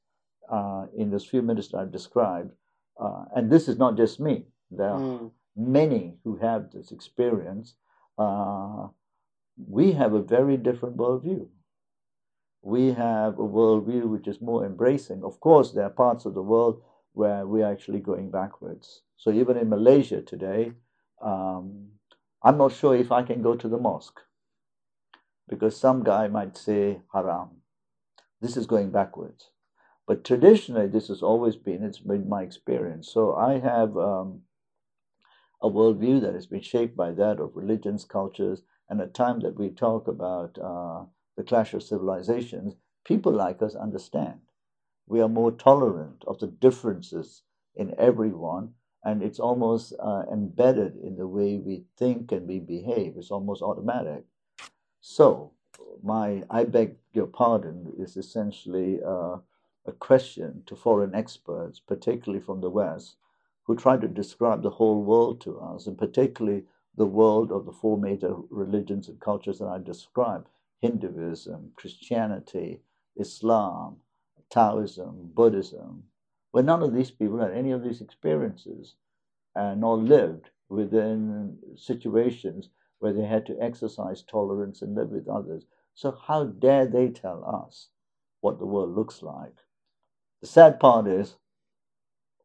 uh, 0.49 0.85
in 0.97 1.11
those 1.11 1.25
few 1.25 1.41
minutes 1.41 1.67
that 1.67 1.77
I've 1.77 1.91
described, 1.91 2.51
uh, 2.99 3.25
and 3.35 3.51
this 3.51 3.67
is 3.67 3.77
not 3.77 3.97
just 3.97 4.19
me. 4.19 4.45
There 4.71 4.89
are 4.89 4.99
mm. 4.99 5.31
many 5.55 6.15
who 6.23 6.37
have 6.37 6.71
this 6.71 6.91
experience. 6.91 7.75
Uh, 8.17 8.87
we 9.67 9.91
have 9.91 10.13
a 10.13 10.21
very 10.21 10.57
different 10.57 10.97
worldview. 10.97 11.47
We 12.61 12.87
have 12.93 13.39
a 13.39 13.47
worldview 13.47 14.03
which 14.03 14.27
is 14.27 14.41
more 14.41 14.65
embracing. 14.65 15.23
Of 15.23 15.39
course, 15.39 15.71
there 15.71 15.85
are 15.85 15.89
parts 15.89 16.25
of 16.25 16.33
the 16.33 16.41
world 16.41 16.81
where 17.19 17.45
we're 17.45 17.71
actually 17.73 17.99
going 17.99 18.31
backwards. 18.31 19.01
So 19.17 19.31
even 19.31 19.57
in 19.57 19.67
Malaysia 19.69 20.21
today, 20.21 20.71
um, 21.21 21.89
I'm 22.41 22.57
not 22.57 22.71
sure 22.71 22.95
if 22.95 23.11
I 23.11 23.23
can 23.23 23.41
go 23.41 23.55
to 23.55 23.67
the 23.67 23.77
mosque 23.77 24.21
because 25.49 25.75
some 25.75 26.03
guy 26.03 26.29
might 26.29 26.55
say 26.57 27.01
haram. 27.13 27.49
This 28.39 28.55
is 28.55 28.65
going 28.67 28.91
backwards. 28.91 29.49
But 30.07 30.23
traditionally, 30.23 30.87
this 30.87 31.09
has 31.09 31.21
always 31.21 31.57
been, 31.57 31.83
it's 31.83 31.99
been 31.99 32.29
my 32.29 32.41
experience. 32.43 33.11
So 33.11 33.35
I 33.35 33.59
have 33.59 33.97
um, 33.97 34.43
a 35.61 35.69
worldview 35.69 36.21
that 36.21 36.35
has 36.35 36.47
been 36.47 36.61
shaped 36.61 36.95
by 36.95 37.11
that 37.11 37.39
of 37.41 37.55
religions, 37.55 38.05
cultures, 38.05 38.63
and 38.89 39.01
at 39.01 39.13
time 39.13 39.41
that 39.41 39.59
we 39.59 39.69
talk 39.69 40.07
about 40.07 40.57
uh, 40.57 41.03
the 41.35 41.43
clash 41.43 41.73
of 41.73 41.83
civilizations, 41.83 42.75
people 43.03 43.33
like 43.33 43.61
us 43.61 43.75
understand. 43.75 44.39
We 45.09 45.21
are 45.21 45.27
more 45.27 45.51
tolerant 45.51 46.23
of 46.27 46.39
the 46.39 46.47
differences 46.47 47.41
in 47.75 47.95
everyone, 47.97 48.75
and 49.03 49.23
it's 49.23 49.39
almost 49.39 49.93
uh, 49.99 50.23
embedded 50.31 50.97
in 50.97 51.17
the 51.17 51.27
way 51.27 51.57
we 51.57 51.85
think 51.97 52.31
and 52.31 52.47
we 52.47 52.59
behave. 52.59 53.17
It's 53.17 53.31
almost 53.31 53.63
automatic. 53.63 54.25
So, 55.01 55.51
my 56.03 56.43
I 56.49 56.63
beg 56.65 56.97
your 57.13 57.25
pardon 57.25 57.93
is 57.97 58.17
essentially 58.17 58.99
uh, 59.03 59.37
a 59.85 59.91
question 59.93 60.61
to 60.67 60.75
foreign 60.75 61.15
experts, 61.15 61.79
particularly 61.79 62.43
from 62.43 62.61
the 62.61 62.69
West, 62.69 63.15
who 63.63 63.75
try 63.75 63.97
to 63.97 64.07
describe 64.07 64.61
the 64.61 64.69
whole 64.69 65.03
world 65.03 65.41
to 65.41 65.59
us, 65.59 65.87
and 65.87 65.97
particularly 65.97 66.65
the 66.95 67.07
world 67.07 67.51
of 67.51 67.65
the 67.65 67.71
four 67.71 67.97
major 67.97 68.35
religions 68.51 69.07
and 69.09 69.19
cultures 69.19 69.57
that 69.59 69.67
I 69.67 69.79
described 69.79 70.49
Hinduism, 70.81 71.71
Christianity, 71.75 72.81
Islam, 73.15 73.97
Taoism, 74.49 75.31
Buddhism, 75.33 76.03
where 76.51 76.63
none 76.63 76.83
of 76.83 76.93
these 76.93 77.11
people 77.11 77.39
had 77.39 77.51
any 77.51 77.71
of 77.71 77.83
these 77.83 78.01
experiences 78.01 78.95
and 79.55 79.81
nor 79.81 79.97
lived 79.97 80.49
within 80.69 81.57
situations 81.75 82.69
where 82.99 83.13
they 83.13 83.25
had 83.25 83.45
to 83.45 83.57
exercise 83.61 84.21
tolerance 84.23 84.81
and 84.81 84.95
live 84.95 85.09
with 85.09 85.27
others. 85.27 85.65
So, 85.95 86.11
how 86.11 86.45
dare 86.45 86.85
they 86.85 87.09
tell 87.09 87.43
us 87.45 87.89
what 88.41 88.59
the 88.59 88.65
world 88.65 88.95
looks 88.95 89.21
like? 89.21 89.55
The 90.41 90.47
sad 90.47 90.79
part 90.79 91.07
is, 91.07 91.35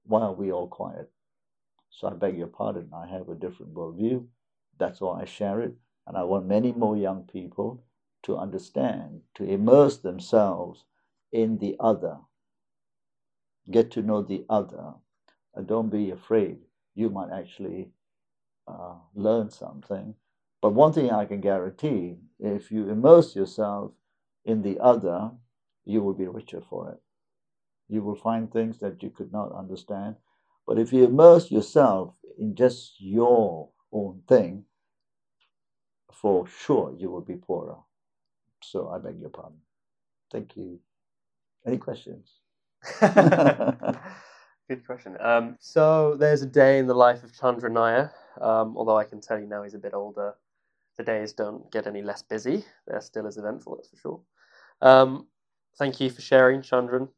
why 0.04 0.22
are 0.22 0.32
we 0.32 0.52
all 0.52 0.68
quiet? 0.68 1.10
So, 1.90 2.08
I 2.08 2.14
beg 2.14 2.36
your 2.36 2.48
pardon, 2.48 2.90
I 2.94 3.06
have 3.06 3.28
a 3.28 3.34
different 3.34 3.74
worldview. 3.74 4.26
That's 4.78 5.00
why 5.00 5.22
I 5.22 5.24
share 5.24 5.60
it. 5.60 5.74
And 6.06 6.16
I 6.16 6.24
want 6.24 6.46
many 6.46 6.72
more 6.72 6.96
young 6.96 7.22
people 7.22 7.84
to 8.24 8.36
understand, 8.36 9.20
to 9.36 9.44
immerse 9.44 9.98
themselves 9.98 10.84
in 11.34 11.58
the 11.58 11.76
other. 11.80 12.18
Get 13.70 13.90
to 13.92 14.02
know 14.02 14.22
the 14.22 14.46
other. 14.48 14.94
Don't 15.66 15.90
be 15.90 16.10
afraid. 16.10 16.58
You 16.94 17.10
might 17.10 17.30
actually 17.32 17.90
uh, 18.68 18.96
learn 19.14 19.50
something. 19.50 20.14
But 20.62 20.74
one 20.74 20.92
thing 20.92 21.10
I 21.10 21.26
can 21.26 21.40
guarantee 21.40 22.16
if 22.40 22.70
you 22.72 22.88
immerse 22.88 23.36
yourself 23.36 23.92
in 24.44 24.62
the 24.62 24.78
other, 24.80 25.32
you 25.84 26.02
will 26.02 26.14
be 26.14 26.26
richer 26.26 26.62
for 26.68 26.90
it. 26.92 27.00
You 27.88 28.02
will 28.02 28.16
find 28.16 28.50
things 28.52 28.78
that 28.80 29.02
you 29.02 29.10
could 29.10 29.32
not 29.32 29.52
understand. 29.52 30.16
But 30.66 30.78
if 30.78 30.92
you 30.92 31.04
immerse 31.04 31.50
yourself 31.50 32.14
in 32.38 32.54
just 32.54 32.94
your 33.00 33.70
own 33.92 34.22
thing, 34.28 34.64
for 36.12 36.46
sure 36.46 36.94
you 36.98 37.10
will 37.10 37.20
be 37.20 37.36
poorer. 37.36 37.76
So 38.62 38.88
I 38.88 38.98
beg 38.98 39.20
your 39.20 39.30
pardon. 39.30 39.58
Thank 40.32 40.56
you. 40.56 40.80
Any 41.66 41.78
questions? 41.78 42.30
Good 43.00 44.86
question. 44.86 45.16
Um, 45.20 45.56
so 45.60 46.16
there's 46.16 46.42
a 46.42 46.46
day 46.46 46.78
in 46.78 46.86
the 46.86 46.94
life 46.94 47.22
of 47.22 47.32
Chandran 47.32 47.72
Nair. 47.72 48.12
Um, 48.40 48.76
although 48.76 48.96
I 48.96 49.04
can 49.04 49.20
tell 49.20 49.38
you 49.38 49.46
now 49.46 49.62
he's 49.62 49.74
a 49.74 49.78
bit 49.78 49.94
older, 49.94 50.34
the 50.96 51.04
days 51.04 51.32
don't 51.32 51.70
get 51.70 51.86
any 51.86 52.02
less 52.02 52.22
busy. 52.22 52.64
They're 52.86 53.00
still 53.00 53.26
as 53.26 53.36
eventful, 53.36 53.76
that's 53.76 53.88
for 53.88 53.96
sure. 53.96 54.20
Um, 54.80 55.26
thank 55.78 56.00
you 56.00 56.10
for 56.10 56.20
sharing, 56.20 56.62
Chandran. 56.62 57.08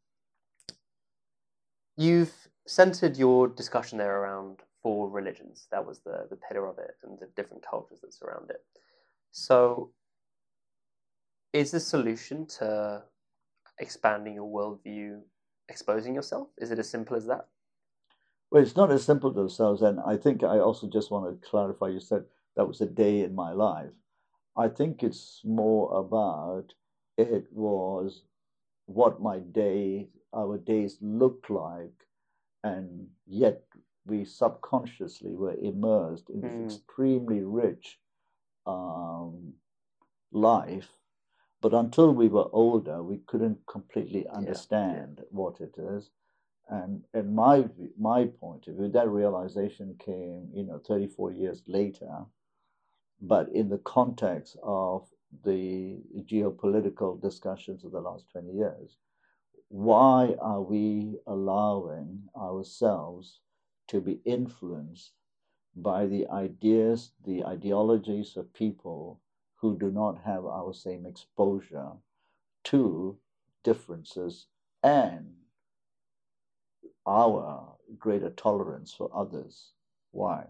You've 1.97 2.35
centered 2.67 3.17
your 3.17 3.49
discussion 3.49 3.99
there 3.99 4.21
around 4.21 4.61
four 4.83 5.09
religions. 5.09 5.67
That 5.71 5.85
was 5.85 6.01
the, 6.01 6.27
the 6.31 6.37
pillar 6.37 6.67
of 6.69 6.79
it 6.79 6.97
and 7.03 7.19
the 7.19 7.29
different 7.37 7.65
cultures 7.69 8.01
that 8.03 8.15
surround 8.15 8.51
it. 8.51 8.63
So, 9.31 9.93
is 11.53 11.71
the 11.71 11.81
solution 11.81 12.47
to 12.59 13.03
expanding 13.79 14.35
your 14.35 14.49
worldview 14.51 15.21
exposing 15.69 16.15
yourself? 16.15 16.49
Is 16.59 16.71
it 16.71 16.79
as 16.79 16.89
simple 16.89 17.17
as 17.17 17.27
that? 17.27 17.47
Well, 18.51 18.63
it's 18.63 18.77
not 18.77 18.93
as 18.93 19.05
simple 19.05 19.31
as 19.31 19.37
ourselves. 19.37 19.83
And 19.83 20.01
I 20.01 20.17
think 20.17 20.45
I 20.45 20.59
also 20.59 20.89
just 20.89 21.11
want 21.11 21.27
to 21.29 21.49
clarify 21.49 21.89
you 21.89 22.01
said 22.01 22.25
that 22.57 22.67
was 22.67 22.81
a 22.81 22.87
day 22.87 23.23
in 23.23 23.35
my 23.35 23.53
life. 23.53 23.91
I 24.57 24.69
think 24.69 25.03
it's 25.03 25.43
more 25.45 25.99
about 25.99 26.73
it 27.19 27.47
was 27.53 28.23
what 28.87 29.21
my 29.21 29.39
day, 29.39 30.09
our 30.35 30.57
days 30.59 30.99
looked 31.01 31.51
like, 31.51 31.93
and 32.63 33.09
yet 33.27 33.63
we 34.07 34.25
subconsciously 34.25 35.35
were 35.35 35.55
immersed 35.55 36.31
in 36.31 36.41
this 36.41 36.53
mm. 36.53 36.65
extremely 36.65 37.43
rich 37.43 37.99
um, 38.67 39.53
life. 40.33 40.89
But 41.63 41.75
until 41.75 42.13
we 42.13 42.29
were 42.29 42.49
older, 42.53 43.03
we 43.03 43.19
couldn't 43.27 43.67
completely 43.67 44.27
understand 44.29 45.19
yeah, 45.19 45.25
what 45.31 45.61
it 45.61 45.75
is. 45.79 46.11
And 46.69 47.05
in 47.15 47.35
my 47.35 47.69
my 47.99 48.27
point 48.27 48.67
of 48.69 48.77
view, 48.77 48.89
that 48.91 49.09
realization 49.09 49.97
came, 49.99 50.51
you 50.53 50.65
know, 50.65 50.81
34 50.87 51.33
years 51.33 51.63
later, 51.67 52.27
but 53.21 53.49
in 53.51 53.69
the 53.69 53.79
context 53.79 54.57
of 54.63 55.09
the 55.45 55.99
geopolitical 56.31 57.21
discussions 57.21 57.85
of 57.85 57.93
the 57.93 58.01
last 58.01 58.31
20 58.33 58.53
years. 58.53 58.97
Why 59.69 60.37
are 60.41 60.63
we 60.63 61.19
allowing 61.27 62.29
ourselves 62.37 63.41
to 63.89 64.01
be 64.01 64.21
influenced 64.25 65.13
by 65.75 66.07
the 66.07 66.27
ideas, 66.29 67.13
the 67.25 67.45
ideologies 67.45 68.37
of 68.37 68.53
people 68.55 69.21
who 69.57 69.79
do 69.79 69.91
not 69.91 70.19
have 70.25 70.45
our 70.45 70.73
same 70.75 71.07
exposure 71.07 71.93
to 72.65 73.17
differences 73.65 74.47
and 74.83 75.35
our 77.07 77.77
greater 77.99 78.31
tolerance 78.31 78.93
for 78.93 79.11
others. 79.15 79.73
Why? 80.11 80.45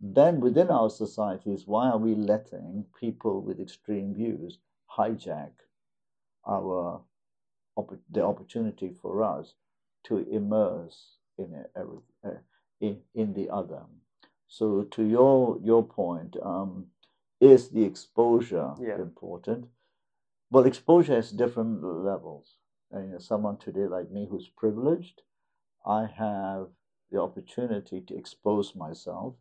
Then 0.00 0.40
within 0.40 0.70
our 0.70 0.90
societies, 0.90 1.66
why 1.66 1.90
are 1.90 1.98
we 1.98 2.14
letting 2.14 2.84
people 2.98 3.42
with 3.42 3.60
extreme 3.60 4.14
views 4.14 4.58
hijack 4.96 5.50
our 6.46 7.02
the 8.10 8.24
opportunity 8.24 8.92
for 9.00 9.22
us 9.22 9.54
to 10.04 10.18
immerse 10.30 11.18
in, 11.38 11.64
a, 11.76 12.30
in, 12.80 12.98
in 13.14 13.34
the 13.34 13.50
other? 13.50 13.82
So 14.46 14.84
to 14.84 15.04
your 15.04 15.58
your 15.62 15.82
point, 15.84 16.36
um, 16.42 16.86
is 17.40 17.70
the 17.70 17.84
exposure 17.84 18.74
yeah. 18.80 18.96
important? 18.96 19.66
Well, 20.50 20.64
exposure 20.64 21.14
has 21.14 21.30
different 21.30 21.82
levels. 21.82 22.56
And, 22.90 23.06
you 23.06 23.12
know, 23.12 23.18
someone 23.18 23.58
today 23.58 23.86
like 23.86 24.10
me 24.10 24.26
who's 24.30 24.48
privileged, 24.48 25.22
I 25.86 26.06
have 26.06 26.68
the 27.10 27.20
opportunity 27.20 28.00
to 28.00 28.16
expose 28.16 28.74
myself. 28.74 29.34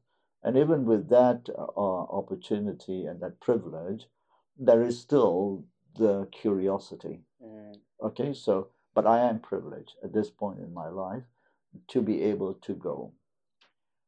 And 0.43 0.57
even 0.57 0.85
with 0.85 1.09
that 1.09 1.49
uh, 1.57 1.61
opportunity 1.75 3.05
and 3.05 3.19
that 3.21 3.39
privilege, 3.39 4.07
there 4.57 4.83
is 4.83 4.99
still 4.99 5.65
the 5.95 6.27
curiosity. 6.31 7.21
Mm. 7.43 7.75
Okay, 8.03 8.33
so, 8.33 8.69
but 8.93 9.07
I 9.07 9.19
am 9.19 9.39
privileged 9.39 9.95
at 10.03 10.13
this 10.13 10.29
point 10.29 10.59
in 10.59 10.73
my 10.73 10.89
life 10.89 11.23
to 11.89 12.01
be 12.01 12.21
able 12.23 12.53
to 12.53 12.73
go. 12.73 13.13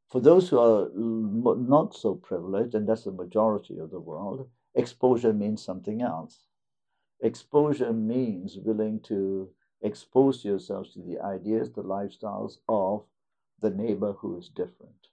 For 0.09 0.19
those 0.19 0.49
who 0.49 0.57
are 0.57 0.89
not 0.93 1.93
so 1.93 2.15
privileged, 2.15 2.73
and 2.73 2.87
that's 2.87 3.03
the 3.03 3.11
majority 3.11 3.77
of 3.77 3.91
the 3.91 3.99
world, 3.99 4.49
exposure 4.73 5.33
means 5.33 5.63
something 5.63 6.01
else. 6.01 6.45
Exposure 7.21 7.93
means 7.93 8.57
willing 8.57 9.01
to 9.01 9.49
expose 9.81 10.43
yourselves 10.43 10.93
to 10.93 11.01
the 11.01 11.19
ideas, 11.19 11.71
the 11.71 11.83
lifestyles 11.83 12.57
of 12.67 13.03
the 13.61 13.69
neighbor 13.69 14.13
who 14.13 14.37
is 14.37 14.49
different. 14.49 15.07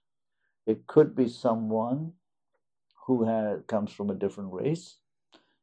It 0.65 0.87
could 0.87 1.15
be 1.15 1.27
someone 1.27 2.13
who 3.05 3.23
had, 3.23 3.67
comes 3.67 3.91
from 3.91 4.09
a 4.09 4.15
different 4.15 4.51
race. 4.51 4.97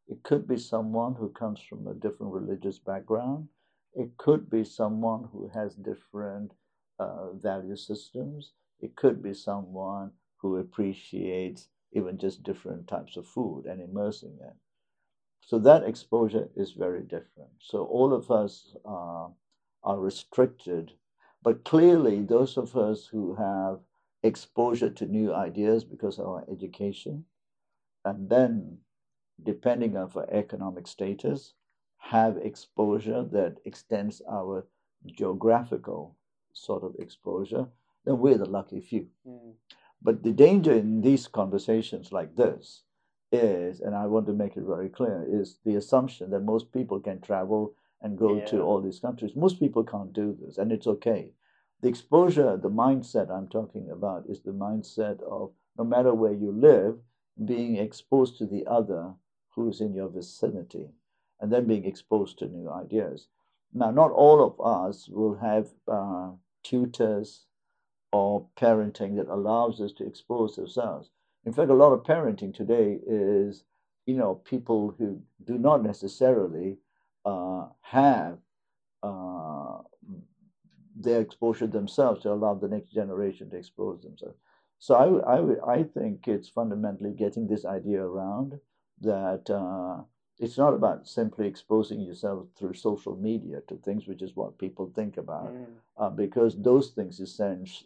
It 0.07 0.23
could 0.23 0.47
be 0.47 0.59
someone 0.59 1.15
who 1.15 1.31
comes 1.31 1.61
from 1.61 1.87
a 1.87 1.95
different 1.95 2.33
religious 2.33 2.79
background. 2.79 3.49
It 3.95 4.17
could 4.17 4.49
be 4.49 4.65
someone 4.65 5.29
who 5.33 5.51
has 5.55 5.75
different 5.75 6.53
uh, 6.99 7.33
value 7.33 7.77
systems. 7.77 8.53
It 8.85 8.97
could 8.97 9.23
be 9.23 9.33
someone 9.33 10.11
who 10.37 10.59
appreciates 10.59 11.69
even 11.93 12.19
just 12.19 12.43
different 12.43 12.87
types 12.87 13.17
of 13.17 13.27
food 13.27 13.65
and 13.65 13.81
immersing 13.81 14.37
it. 14.43 14.57
So 15.41 15.59
that 15.61 15.85
exposure 15.85 16.51
is 16.55 16.73
very 16.73 17.01
different. 17.01 17.53
So 17.61 17.85
all 17.85 18.13
of 18.13 18.31
us 18.31 18.77
uh, 18.85 19.29
are 19.85 19.99
restricted, 19.99 20.93
but 21.43 21.65
clearly 21.65 22.21
those 22.21 22.59
of 22.59 22.77
us 22.77 23.07
who 23.07 23.35
have 23.37 23.81
exposure 24.23 24.91
to 24.91 25.07
new 25.07 25.33
ideas 25.33 25.83
because 25.83 26.19
of 26.19 26.27
our 26.27 26.45
education, 26.51 27.25
and 28.05 28.29
then 28.29 28.81
depending 29.43 29.97
on 29.97 30.11
our 30.15 30.29
economic 30.31 30.87
status, 30.87 31.55
have 31.97 32.37
exposure 32.37 33.25
that 33.33 33.57
extends 33.65 34.21
our 34.31 34.67
geographical 35.07 36.17
sort 36.53 36.83
of 36.83 36.95
exposure, 36.99 37.67
then 38.05 38.19
we're 38.19 38.39
the 38.39 38.49
lucky 38.49 38.81
few. 38.81 39.09
Mm. 39.27 39.55
But 40.03 40.23
the 40.23 40.33
danger 40.33 40.73
in 40.73 41.01
these 41.01 41.27
conversations 41.27 42.13
like 42.13 42.37
this 42.37 42.83
is, 43.33 43.81
and 43.81 43.95
I 43.95 44.07
want 44.07 44.27
to 44.27 44.33
make 44.33 44.57
it 44.57 44.65
very 44.65 44.89
clear, 44.89 45.25
is 45.29 45.59
the 45.65 45.77
assumption 45.77 46.31
that 46.31 46.41
most 46.41 46.73
people 46.73 47.01
can 47.01 47.21
travel 47.21 47.75
and 48.03 48.19
go 48.19 48.37
yeah. 48.37 48.45
to 48.47 48.61
all 48.61 48.83
these 48.83 49.01
countries. 49.01 49.33
Most 49.35 49.59
people 49.59 49.83
can't 49.83 50.13
do 50.13 50.37
this, 50.41 50.59
and 50.59 50.71
it's 50.71 50.87
okay. 50.87 51.33
The 51.81 51.89
exposure, 51.89 52.57
the 52.57 52.71
mindset 52.71 53.31
I'm 53.31 53.49
talking 53.49 53.91
about 53.91 54.25
is 54.29 54.43
the 54.43 54.53
mindset 54.53 55.23
of 55.23 55.53
no 55.79 55.85
matter 55.85 56.15
where 56.15 56.33
you 56.33 56.53
live, 56.53 56.99
being 57.45 57.77
exposed 57.77 58.39
to 58.39 58.47
the 58.47 58.67
other 58.67 59.15
who's 59.55 59.81
in 59.81 59.95
your 59.95 60.09
vicinity, 60.09 60.89
and 61.41 61.53
then 61.53 61.67
being 61.67 61.85
exposed 61.85 62.39
to 62.39 62.47
new 62.47 62.71
ideas. 62.71 63.29
Now, 63.73 63.91
not 63.91 64.13
all 64.13 64.45
of 64.45 64.61
us 64.61 65.09
will 65.09 65.37
have 65.37 65.69
uh, 65.89 66.31
tutors 66.63 67.47
or 68.15 68.47
parenting 68.57 69.17
that 69.17 69.29
allows 69.29 69.81
us 69.81 69.91
to 69.91 70.07
expose 70.07 70.57
ourselves. 70.57 71.11
In 71.47 71.53
fact, 71.53 71.69
a 71.69 71.75
lot 71.75 71.93
of 71.93 72.05
parenting 72.05 72.55
today 72.55 73.01
is, 73.05 73.65
you 74.07 74.17
know, 74.17 74.37
people 74.37 74.95
who 74.97 75.21
do 75.45 75.59
not 75.59 75.83
necessarily 75.83 76.77
uh, 77.25 77.67
have 77.81 78.39
uh, 79.03 79.79
their 80.95 81.21
exposure 81.21 81.67
themselves 81.67 82.23
to 82.23 82.31
allow 82.31 82.55
the 82.55 82.69
next 82.69 82.93
generation 82.93 83.51
to 83.51 83.57
expose 83.57 84.03
themselves. 84.03 84.39
So 84.79 84.95
I, 84.95 85.35
I, 85.35 85.79
I 85.79 85.83
think 85.83 86.29
it's 86.29 86.49
fundamentally 86.49 87.15
getting 87.25 87.49
this 87.49 87.65
idea 87.65 88.01
around 88.01 88.61
that 89.01 89.51
uh, 89.51 90.05
it's 90.39 90.59
not 90.59 90.75
about 90.75 91.07
simply 91.07 91.47
exposing 91.47 92.01
yourself 92.01 92.47
through 92.57 92.75
social 92.75 93.17
media 93.17 93.61
to 93.69 93.77
things 93.77 94.07
which 94.07 94.23
is 94.23 94.35
what 94.35 94.59
people 94.59 94.91
think 94.95 95.17
about, 95.17 95.53
mm. 95.53 95.67
uh, 95.97 96.11
because 96.11 96.61
those 96.61 96.91
things 96.91 97.21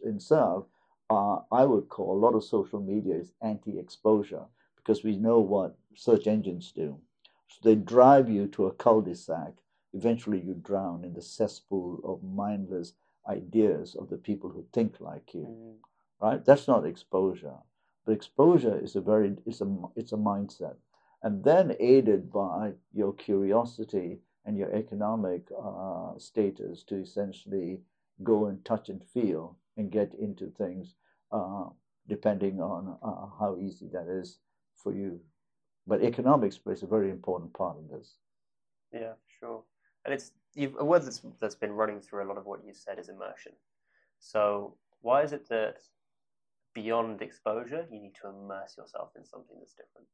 in 0.05 0.19
self, 0.19 0.65
uh, 1.11 1.39
I 1.53 1.65
would 1.65 1.89
call 1.89 2.17
a 2.17 2.23
lot 2.25 2.35
of 2.35 2.45
social 2.45 2.81
media 2.81 3.15
is 3.17 3.33
anti-exposure 3.43 4.45
because 4.77 5.05
we 5.05 5.17
know 5.17 5.41
what 5.41 5.77
search 5.95 6.27
engines 6.27 6.73
do. 6.73 6.99
So 7.49 7.59
they 7.63 7.75
drive 7.75 8.29
you 8.31 8.47
to 8.49 8.67
a 8.67 8.73
cul-de-sac. 8.73 9.53
Eventually, 9.95 10.41
you 10.41 10.55
drown 10.55 11.05
in 11.05 11.15
the 11.15 11.23
cesspool 11.23 12.01
of 12.05 12.23
mindless 12.23 12.93
ideas 13.27 13.95
of 13.95 14.09
the 14.11 14.19
people 14.19 14.51
who 14.51 14.65
think 14.73 15.01
like 15.01 15.35
you. 15.35 15.49
Mm. 15.49 15.75
Right? 16.21 16.45
That's 16.45 16.69
not 16.69 16.87
exposure. 16.87 17.57
But 18.05 18.13
exposure 18.13 18.79
is 18.79 18.97
a 18.97 19.01
very 19.01 19.37
it's 19.45 19.61
a 19.61 19.77
it's 19.97 20.13
a 20.13 20.17
mindset 20.17 20.77
and 21.23 21.43
then 21.45 21.77
aided 21.81 22.31
by 22.31 22.73
your 22.93 23.13
curiosity 23.15 24.19
and 24.45 24.57
your 24.57 24.73
economic 24.75 25.49
uh, 25.63 26.17
status 26.19 26.83
to 26.85 26.97
essentially 26.97 27.81
go 28.23 28.47
and 28.47 28.65
touch 28.65 28.89
and 28.89 29.03
feel 29.13 29.57
and 29.77 29.91
get 29.91 30.13
into 30.15 30.51
things 30.51 30.95
uh, 31.33 31.65
depending 32.09 32.61
on 32.61 32.97
uh, 33.03 33.27
how 33.39 33.57
easy 33.61 33.89
that 33.93 34.09
is 34.09 34.39
for 34.75 34.93
you. 34.93 35.21
But 35.87 36.03
economics 36.03 36.59
plays 36.59 36.83
a 36.83 36.87
very 36.87 37.11
important 37.11 37.53
part 37.53 37.77
in 37.79 37.89
this. 37.89 38.17
Yeah, 38.93 39.15
sure. 39.41 39.63
And 40.05 40.15
it's 40.15 40.33
a 40.57 40.85
word 40.85 41.03
that's, 41.03 41.23
that's 41.41 41.55
been 41.55 41.73
running 41.73 42.01
through 42.01 42.25
a 42.25 42.29
lot 42.29 42.39
of 42.39 42.47
what 42.47 42.65
you 42.65 42.73
said 42.73 42.99
is 42.99 43.09
immersion. 43.09 43.53
So 44.19 44.75
why 45.03 45.23
is 45.23 45.33
it 45.33 45.49
that 45.49 45.77
beyond 46.75 47.23
exposure, 47.23 47.87
you 47.91 48.01
need 48.01 48.15
to 48.23 48.29
immerse 48.29 48.77
yourself 48.77 49.11
in 49.17 49.25
something 49.25 49.57
that's 49.59 49.75
different? 49.75 50.07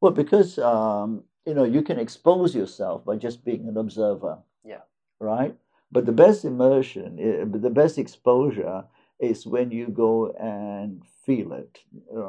Well, 0.00 0.12
because 0.12 0.58
um, 0.58 1.24
you 1.46 1.54
know 1.54 1.64
you 1.64 1.82
can 1.82 1.98
expose 1.98 2.54
yourself 2.54 3.04
by 3.04 3.16
just 3.16 3.44
being 3.44 3.68
an 3.68 3.76
observer. 3.76 4.38
Yeah. 4.64 4.82
Right. 5.18 5.54
But 5.92 6.06
the 6.06 6.12
best 6.12 6.44
immersion, 6.44 7.18
eh, 7.18 7.44
the 7.44 7.70
best 7.70 7.98
exposure, 7.98 8.84
is 9.18 9.46
when 9.46 9.70
you 9.70 9.88
go 9.88 10.32
and 10.40 11.02
feel 11.26 11.52
it. 11.52 11.78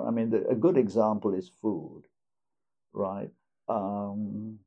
I 0.07 0.11
mean, 0.11 0.29
the, 0.29 0.47
a 0.49 0.55
good 0.55 0.77
example 0.77 1.33
is 1.33 1.49
food, 1.61 2.03
right? 2.93 3.29
Um, 3.69 4.59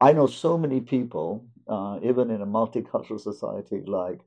I 0.00 0.12
know 0.12 0.26
so 0.26 0.56
many 0.56 0.80
people, 0.80 1.46
uh, 1.68 1.98
even 2.02 2.30
in 2.30 2.42
a 2.42 2.46
multicultural 2.46 3.20
society 3.20 3.82
like, 3.86 4.20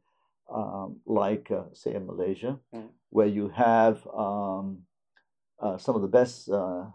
um, 0.54 0.97
like 1.06 1.49
uh, 1.52 1.63
say 1.73 1.93
in 1.95 2.06
Malaysia, 2.06 2.60
mm. 2.73 2.89
where 3.10 3.28
you 3.28 3.49
have 3.49 4.06
um, 4.08 4.80
uh, 5.60 5.78
some 5.78 5.95
of 5.95 6.02
the 6.02 6.08
best 6.08 6.49
uh, 6.49 6.86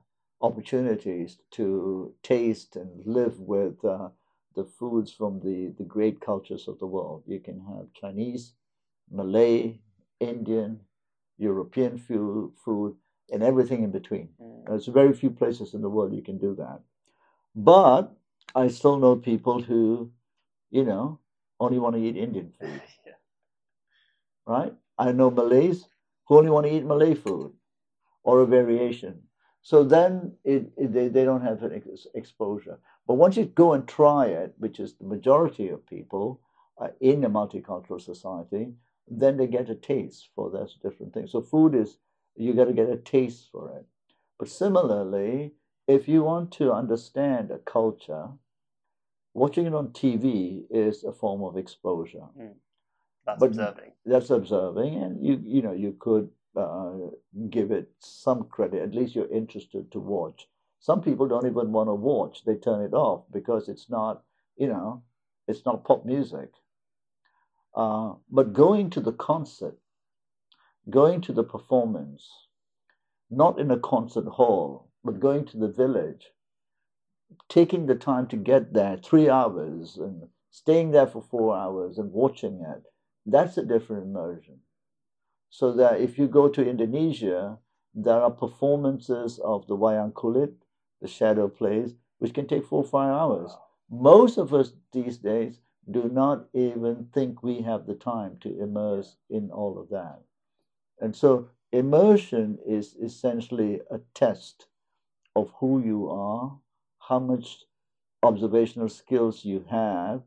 opportunities 0.44 1.38
to 1.50 2.12
taste 2.22 2.76
and 2.76 2.90
live 3.07 3.40
with 3.40 3.83
uh, 3.85 4.09
the 4.54 4.64
foods 4.64 5.11
from 5.11 5.40
the, 5.40 5.72
the 5.78 5.85
great 5.85 6.20
cultures 6.20 6.68
of 6.68 6.78
the 6.78 6.87
world. 6.87 7.22
You 7.26 7.40
can 7.40 7.61
have 7.61 7.92
Chinese, 8.00 8.52
Malay, 9.11 9.80
Indian, 10.20 10.80
European 11.38 11.98
food, 11.98 12.52
food 12.64 12.94
and 13.33 13.42
everything 13.42 13.83
in 13.83 13.90
between. 13.90 14.28
Mm. 14.40 14.66
There's 14.66 14.87
very 14.87 15.14
few 15.14 15.30
places 15.30 15.74
in 15.74 15.80
the 15.80 15.88
world 15.88 16.14
you 16.14 16.22
can 16.22 16.38
do 16.38 16.54
that. 16.57 16.80
But 17.57 18.14
I 18.54 18.68
still 18.68 18.98
know 18.98 19.16
people 19.16 19.62
who, 19.62 20.11
you 20.70 20.85
know, 20.85 21.20
only 21.59 21.78
want 21.78 21.96
to 21.96 22.02
eat 22.02 22.16
Indian 22.16 22.52
food. 22.61 22.83
yeah. 23.07 23.12
Right? 24.46 24.74
I 24.98 25.12
know 25.12 25.30
Malays 25.30 25.87
who 26.26 26.38
only 26.38 26.50
want 26.50 26.66
to 26.66 26.72
eat 26.72 26.85
Malay 26.85 27.14
food 27.14 27.52
or 28.22 28.40
a 28.40 28.46
variation. 28.46 29.22
So 29.64 29.83
then 29.83 30.35
it, 30.44 30.70
it, 30.77 30.92
they, 30.92 31.09
they 31.09 31.24
don't 31.24 31.40
have 31.40 31.62
an 31.62 31.72
ex- 31.72 32.07
exposure. 32.14 32.79
But 33.07 33.14
once 33.14 33.38
you 33.38 33.46
go 33.46 33.72
and 33.72 33.88
try 33.88 34.27
it, 34.27 34.55
which 34.59 34.79
is 34.79 34.94
the 34.94 35.07
majority 35.07 35.70
of 35.70 35.87
people 35.87 36.42
uh, 36.79 36.88
in 37.00 37.24
a 37.24 37.31
multicultural 37.31 38.00
society, 38.00 38.74
then 39.09 39.38
they 39.38 39.46
get 39.46 39.70
a 39.70 39.74
taste 39.74 40.29
for 40.35 40.50
those 40.50 40.77
different 40.83 41.14
things. 41.14 41.33
So 41.33 41.40
food 41.40 41.74
is, 41.74 41.96
you 42.37 42.53
got 42.53 42.66
to 42.66 42.74
get 42.74 42.90
a 42.90 42.98
taste 42.98 43.48
for 43.50 43.74
it. 43.79 43.87
But 44.38 44.48
similarly, 44.48 45.55
if 45.88 46.09
you 46.09 46.22
want 46.22 46.53
to 46.53 46.70
understand 46.70 47.50
a 47.50 47.59
culture, 47.59 48.29
watching 49.33 49.64
it 49.64 49.74
on 49.74 49.88
TV 49.88 50.64
is 50.68 51.05
a 51.05 51.12
form 51.12 51.42
of 51.42 51.57
exposure. 51.57 52.27
Mm. 52.38 52.53
That's 53.24 53.40
but 53.40 53.46
observing. 53.46 53.92
That's 54.05 54.29
observing, 54.29 55.03
and 55.03 55.24
you 55.24 55.40
you 55.42 55.62
know 55.62 55.72
you 55.72 55.96
could 55.98 56.29
uh, 56.57 56.93
give 57.51 57.71
it 57.71 57.90
some 58.01 58.45
credit. 58.45 58.83
At 58.83 58.95
least 58.95 59.14
you're 59.14 59.31
interested 59.31 59.90
to 59.93 60.01
watch. 60.01 60.49
Some 60.81 61.03
people 61.03 61.29
don't 61.29 61.47
even 61.47 61.73
want 61.73 61.88
to 61.88 61.95
watch; 61.95 62.45
they 62.45 62.57
turn 62.57 62.83
it 62.83 62.95
off 62.95 63.25
because 63.33 63.69
it's 63.69 63.90
not, 63.90 64.23
you 64.57 64.69
know, 64.69 65.03
it's 65.49 65.64
not 65.64 65.85
pop 65.85 66.05
music. 66.05 66.51
Uh, 67.75 68.14
but 68.31 68.53
going 68.53 68.90
to 68.90 69.01
the 69.01 69.12
concert, 69.12 69.77
going 70.90 71.21
to 71.23 71.33
the 71.33 71.43
performance, 71.45 72.29
not 73.31 73.59
in 73.59 73.71
a 73.71 73.79
concert 73.79 74.27
hall, 74.27 74.90
but 75.03 75.21
going 75.21 75.45
to 75.47 75.57
the 75.59 75.69
village, 75.69 76.31
taking 77.49 77.87
the 77.87 77.95
time 77.97 78.27
to 78.29 78.37
get 78.37 78.73
there, 78.73 78.97
three 78.97 79.29
hours, 79.29 79.97
and 79.97 80.29
staying 80.51 80.93
there 80.93 81.07
for 81.07 81.23
four 81.23 81.57
hours 81.57 81.99
and 81.99 82.12
watching 82.12 82.61
it, 82.61 82.85
that's 83.27 83.59
a 83.59 83.64
different 83.64 84.05
immersion. 84.05 84.61
So 85.55 85.71
that 85.75 86.01
if 86.01 86.19
you 86.19 86.27
go 86.27 86.49
to 86.49 86.69
Indonesia, 86.69 87.61
there 87.95 88.21
are 88.21 88.31
performances 88.33 89.38
of 89.38 89.69
the 89.69 89.77
wayang 89.77 90.12
kulit, 90.12 90.57
the 91.01 91.07
shadow 91.07 91.47
plays, 91.47 91.95
which 92.19 92.35
can 92.35 92.49
take 92.49 92.64
four 92.64 92.83
or 92.83 92.88
five 92.88 93.12
hours. 93.12 93.57
Most 93.88 94.37
of 94.37 94.53
us 94.53 94.73
these 94.90 95.17
days 95.17 95.61
do 95.88 96.09
not 96.09 96.49
even 96.55 97.07
think 97.14 97.45
we 97.45 97.62
have 97.62 97.87
the 97.87 97.95
time 97.95 98.37
to 98.40 98.61
immerse 98.61 99.14
in 99.31 99.53
all 99.53 99.79
of 99.79 99.90
that. 99.90 100.25
And 101.01 101.14
so 101.14 101.51
immersion 101.71 102.59
is 102.67 102.97
essentially 102.97 103.81
a 103.93 104.01
test 104.12 104.67
of 105.37 105.53
who 105.61 105.81
you 105.81 106.11
are, 106.11 106.59
how 106.99 107.21
much 107.21 107.64
observational 108.25 108.88
skills 108.88 109.45
you 109.45 109.64
have 109.71 110.23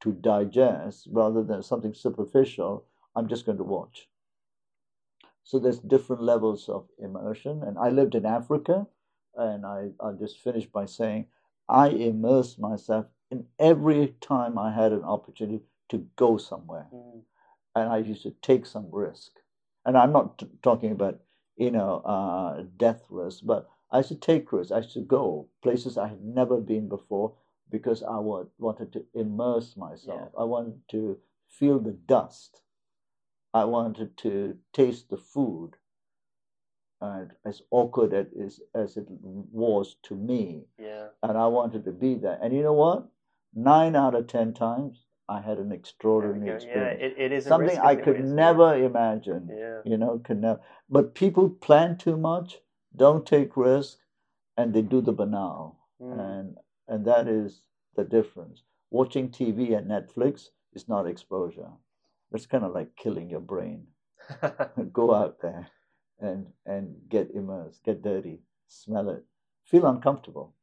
to 0.00 0.10
digest 0.10 1.06
rather 1.12 1.44
than 1.44 1.62
something 1.62 1.94
superficial. 1.94 2.84
I'm 3.14 3.28
just 3.28 3.46
going 3.46 3.58
to 3.58 3.64
watch. 3.78 4.08
So 5.44 5.58
there's 5.58 5.78
different 5.78 6.22
levels 6.22 6.68
of 6.68 6.86
immersion. 6.98 7.62
And 7.62 7.78
I 7.78 7.88
lived 7.90 8.14
in 8.14 8.26
Africa, 8.26 8.86
and 9.34 9.66
I, 9.66 9.90
I'll 10.00 10.16
just 10.16 10.40
finish 10.40 10.66
by 10.66 10.86
saying 10.86 11.26
I 11.68 11.88
immersed 11.88 12.58
myself 12.58 13.06
in 13.30 13.46
every 13.58 14.14
time 14.20 14.58
I 14.58 14.72
had 14.72 14.92
an 14.92 15.04
opportunity 15.04 15.64
to 15.88 16.06
go 16.16 16.36
somewhere. 16.36 16.86
Mm. 16.94 17.22
And 17.74 17.88
I 17.88 17.98
used 17.98 18.22
to 18.24 18.34
take 18.42 18.66
some 18.66 18.88
risk. 18.90 19.32
And 19.84 19.96
I'm 19.96 20.12
not 20.12 20.38
t- 20.38 20.46
talking 20.62 20.92
about 20.92 21.20
you 21.56 21.70
know, 21.70 22.02
uh, 22.04 22.64
death 22.76 23.02
risk. 23.10 23.40
But 23.44 23.68
I 23.90 24.02
should 24.02 24.22
take 24.22 24.52
risks. 24.52 24.72
I 24.72 24.80
should 24.80 25.08
go 25.08 25.48
places 25.62 25.98
I 25.98 26.08
had 26.08 26.22
never 26.22 26.58
been 26.60 26.88
before 26.88 27.34
because 27.70 28.02
I 28.02 28.18
want, 28.18 28.48
wanted 28.58 28.92
to 28.94 29.04
immerse 29.14 29.76
myself. 29.76 30.30
Yeah. 30.34 30.40
I 30.40 30.44
wanted 30.44 30.80
to 30.90 31.18
feel 31.48 31.78
the 31.78 31.92
dust. 31.92 32.62
I 33.54 33.64
wanted 33.64 34.16
to 34.18 34.58
taste 34.72 35.08
the 35.10 35.16
food. 35.16 35.76
And 37.00 37.32
as 37.44 37.62
awkward 37.70 38.14
as, 38.14 38.26
is, 38.32 38.60
as 38.74 38.96
it 38.96 39.06
was 39.08 39.96
to 40.04 40.14
me, 40.14 40.66
Yeah. 40.78 41.08
and 41.22 41.36
I 41.36 41.48
wanted 41.48 41.84
to 41.84 41.92
be 41.92 42.14
there. 42.14 42.38
And 42.40 42.54
you 42.54 42.62
know 42.62 42.72
what? 42.74 43.08
Nine 43.54 43.96
out 43.96 44.14
of 44.14 44.28
ten 44.28 44.54
times, 44.54 45.04
I 45.28 45.40
had 45.40 45.58
an 45.58 45.72
extraordinary 45.72 46.38
go. 46.40 46.46
Yeah, 46.46 46.54
experience. 46.54 47.00
it, 47.02 47.14
it 47.20 47.32
is 47.32 47.44
Something 47.44 47.78
I 47.78 47.92
it, 47.92 48.04
could 48.04 48.14
when 48.14 48.22
it's 48.22 48.30
new? 48.30 48.36
never 48.36 48.74
imagine. 48.76 49.48
Yeah. 49.52 49.80
You 49.84 49.96
know, 49.98 50.18
could 50.20 50.40
never. 50.40 50.60
But 50.88 51.14
people 51.14 51.50
plan 51.50 51.98
too 51.98 52.16
much, 52.16 52.58
don't 52.94 53.26
take 53.26 53.56
risk, 53.56 53.98
and 54.56 54.72
they 54.72 54.82
do 54.82 55.00
the 55.00 55.12
banal, 55.12 55.78
Mm. 56.00 56.18
and 56.20 56.58
and 56.88 57.04
that 57.06 57.26
is 57.28 57.62
the 57.94 58.04
difference. 58.04 58.62
Watching 58.90 59.28
TV 59.30 59.74
and 59.76 59.88
Netflix 59.90 60.48
is 60.72 60.88
not 60.88 61.06
exposure. 61.06 61.70
It's 62.34 62.46
kind 62.46 62.64
of 62.64 62.72
like 62.72 62.96
killing 62.96 63.28
your 63.30 63.40
brain. 63.40 63.86
Go 64.92 65.14
out 65.14 65.40
there 65.42 65.68
and 66.20 66.46
and 66.64 66.94
get 67.08 67.30
immersed, 67.34 67.84
get 67.84 68.02
dirty, 68.02 68.40
smell 68.68 69.10
it, 69.10 69.24
feel 69.64 69.86
uncomfortable, 69.86 70.54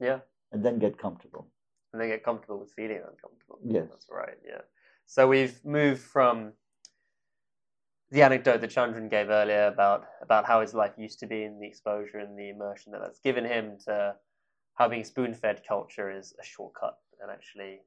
yeah. 0.00 0.20
and 0.52 0.64
then 0.64 0.78
get 0.78 0.98
comfortable. 0.98 1.48
And 1.92 2.00
then 2.00 2.08
get 2.08 2.24
comfortable 2.24 2.60
with 2.60 2.72
feeling 2.72 2.98
uncomfortable. 2.98 3.58
Yes. 3.64 3.88
That's 3.90 4.06
right, 4.10 4.38
yeah. 4.46 4.62
So 5.06 5.28
we've 5.28 5.62
moved 5.64 6.00
from 6.00 6.52
the 8.10 8.22
anecdote 8.22 8.60
that 8.60 8.70
Chandran 8.70 9.10
gave 9.10 9.30
earlier 9.30 9.66
about 9.66 10.06
about 10.22 10.46
how 10.46 10.60
his 10.60 10.74
life 10.74 10.92
used 10.96 11.18
to 11.20 11.26
be 11.26 11.44
and 11.44 11.60
the 11.60 11.66
exposure 11.66 12.18
and 12.18 12.38
the 12.38 12.50
immersion 12.50 12.92
that 12.92 13.00
that's 13.00 13.18
given 13.18 13.44
him 13.44 13.78
to 13.86 14.14
how 14.74 14.88
being 14.88 15.04
spoon-fed 15.04 15.62
culture 15.66 16.10
is 16.10 16.34
a 16.40 16.44
shortcut 16.44 16.98
and 17.20 17.30
actually 17.30 17.80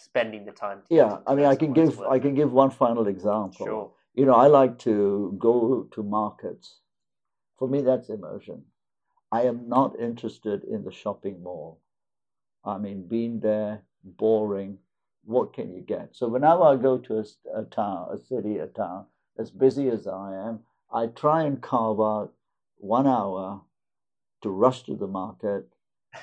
spending 0.00 0.44
the 0.44 0.52
time. 0.52 0.82
To 0.88 0.94
Yeah, 0.94 1.18
I 1.26 1.34
mean, 1.34 1.46
I 1.46 1.56
can 1.56 1.72
give. 1.72 2.00
I 2.00 2.18
can 2.18 2.34
give 2.34 2.52
one 2.52 2.70
final 2.70 3.06
example. 3.06 3.66
Sure. 3.66 3.92
You 4.14 4.26
know, 4.26 4.34
I 4.34 4.48
like 4.48 4.78
to 4.80 5.34
go 5.38 5.88
to 5.92 6.02
markets. 6.02 6.80
For 7.58 7.68
me, 7.68 7.82
that's 7.82 8.08
immersion. 8.08 8.64
I 9.30 9.42
am 9.42 9.68
not 9.68 9.98
interested 10.00 10.64
in 10.64 10.82
the 10.84 10.90
shopping 10.90 11.42
mall. 11.42 11.80
I 12.64 12.78
mean, 12.78 13.06
being 13.06 13.40
there, 13.40 13.82
boring. 14.02 14.78
What 15.24 15.52
can 15.52 15.70
you 15.72 15.82
get? 15.82 16.16
So 16.16 16.28
whenever 16.28 16.62
I 16.62 16.76
go 16.76 16.98
to 16.98 17.24
a 17.54 17.62
town, 17.64 18.08
a 18.10 18.18
city, 18.18 18.58
a 18.58 18.66
town, 18.66 19.06
as 19.38 19.50
busy 19.50 19.88
as 19.88 20.06
I 20.06 20.34
am, 20.34 20.60
I 20.92 21.06
try 21.06 21.44
and 21.44 21.60
carve 21.60 22.00
out 22.00 22.32
one 22.78 23.06
hour 23.06 23.60
to 24.42 24.50
rush 24.50 24.82
to 24.84 24.96
the 24.96 25.06
market, 25.06 25.68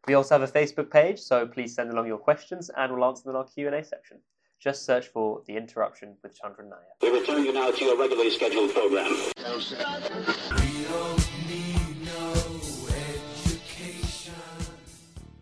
We 0.08 0.14
also 0.14 0.38
have 0.38 0.48
a 0.48 0.52
Facebook 0.52 0.90
page, 0.90 1.20
so 1.20 1.46
please 1.46 1.74
send 1.74 1.90
along 1.90 2.06
your 2.06 2.16
questions 2.16 2.70
and 2.76 2.94
we'll 2.94 3.04
answer 3.04 3.24
them 3.24 3.32
in 3.32 3.37
our 3.37 3.44
Q&A 3.44 3.85
section. 3.85 4.20
Just 4.62 4.85
search 4.85 5.09
for 5.09 5.42
The 5.48 5.57
Interruption 5.57 6.14
with 6.22 6.40
Chandran 6.40 6.68
Nair. 6.68 6.79
We 7.03 7.11
return 7.18 7.44
you 7.44 7.53
now 7.53 7.72
to 7.72 7.85
your 7.85 7.98
regularly 7.98 8.31
scheduled 8.31 8.72
program. 8.72 9.12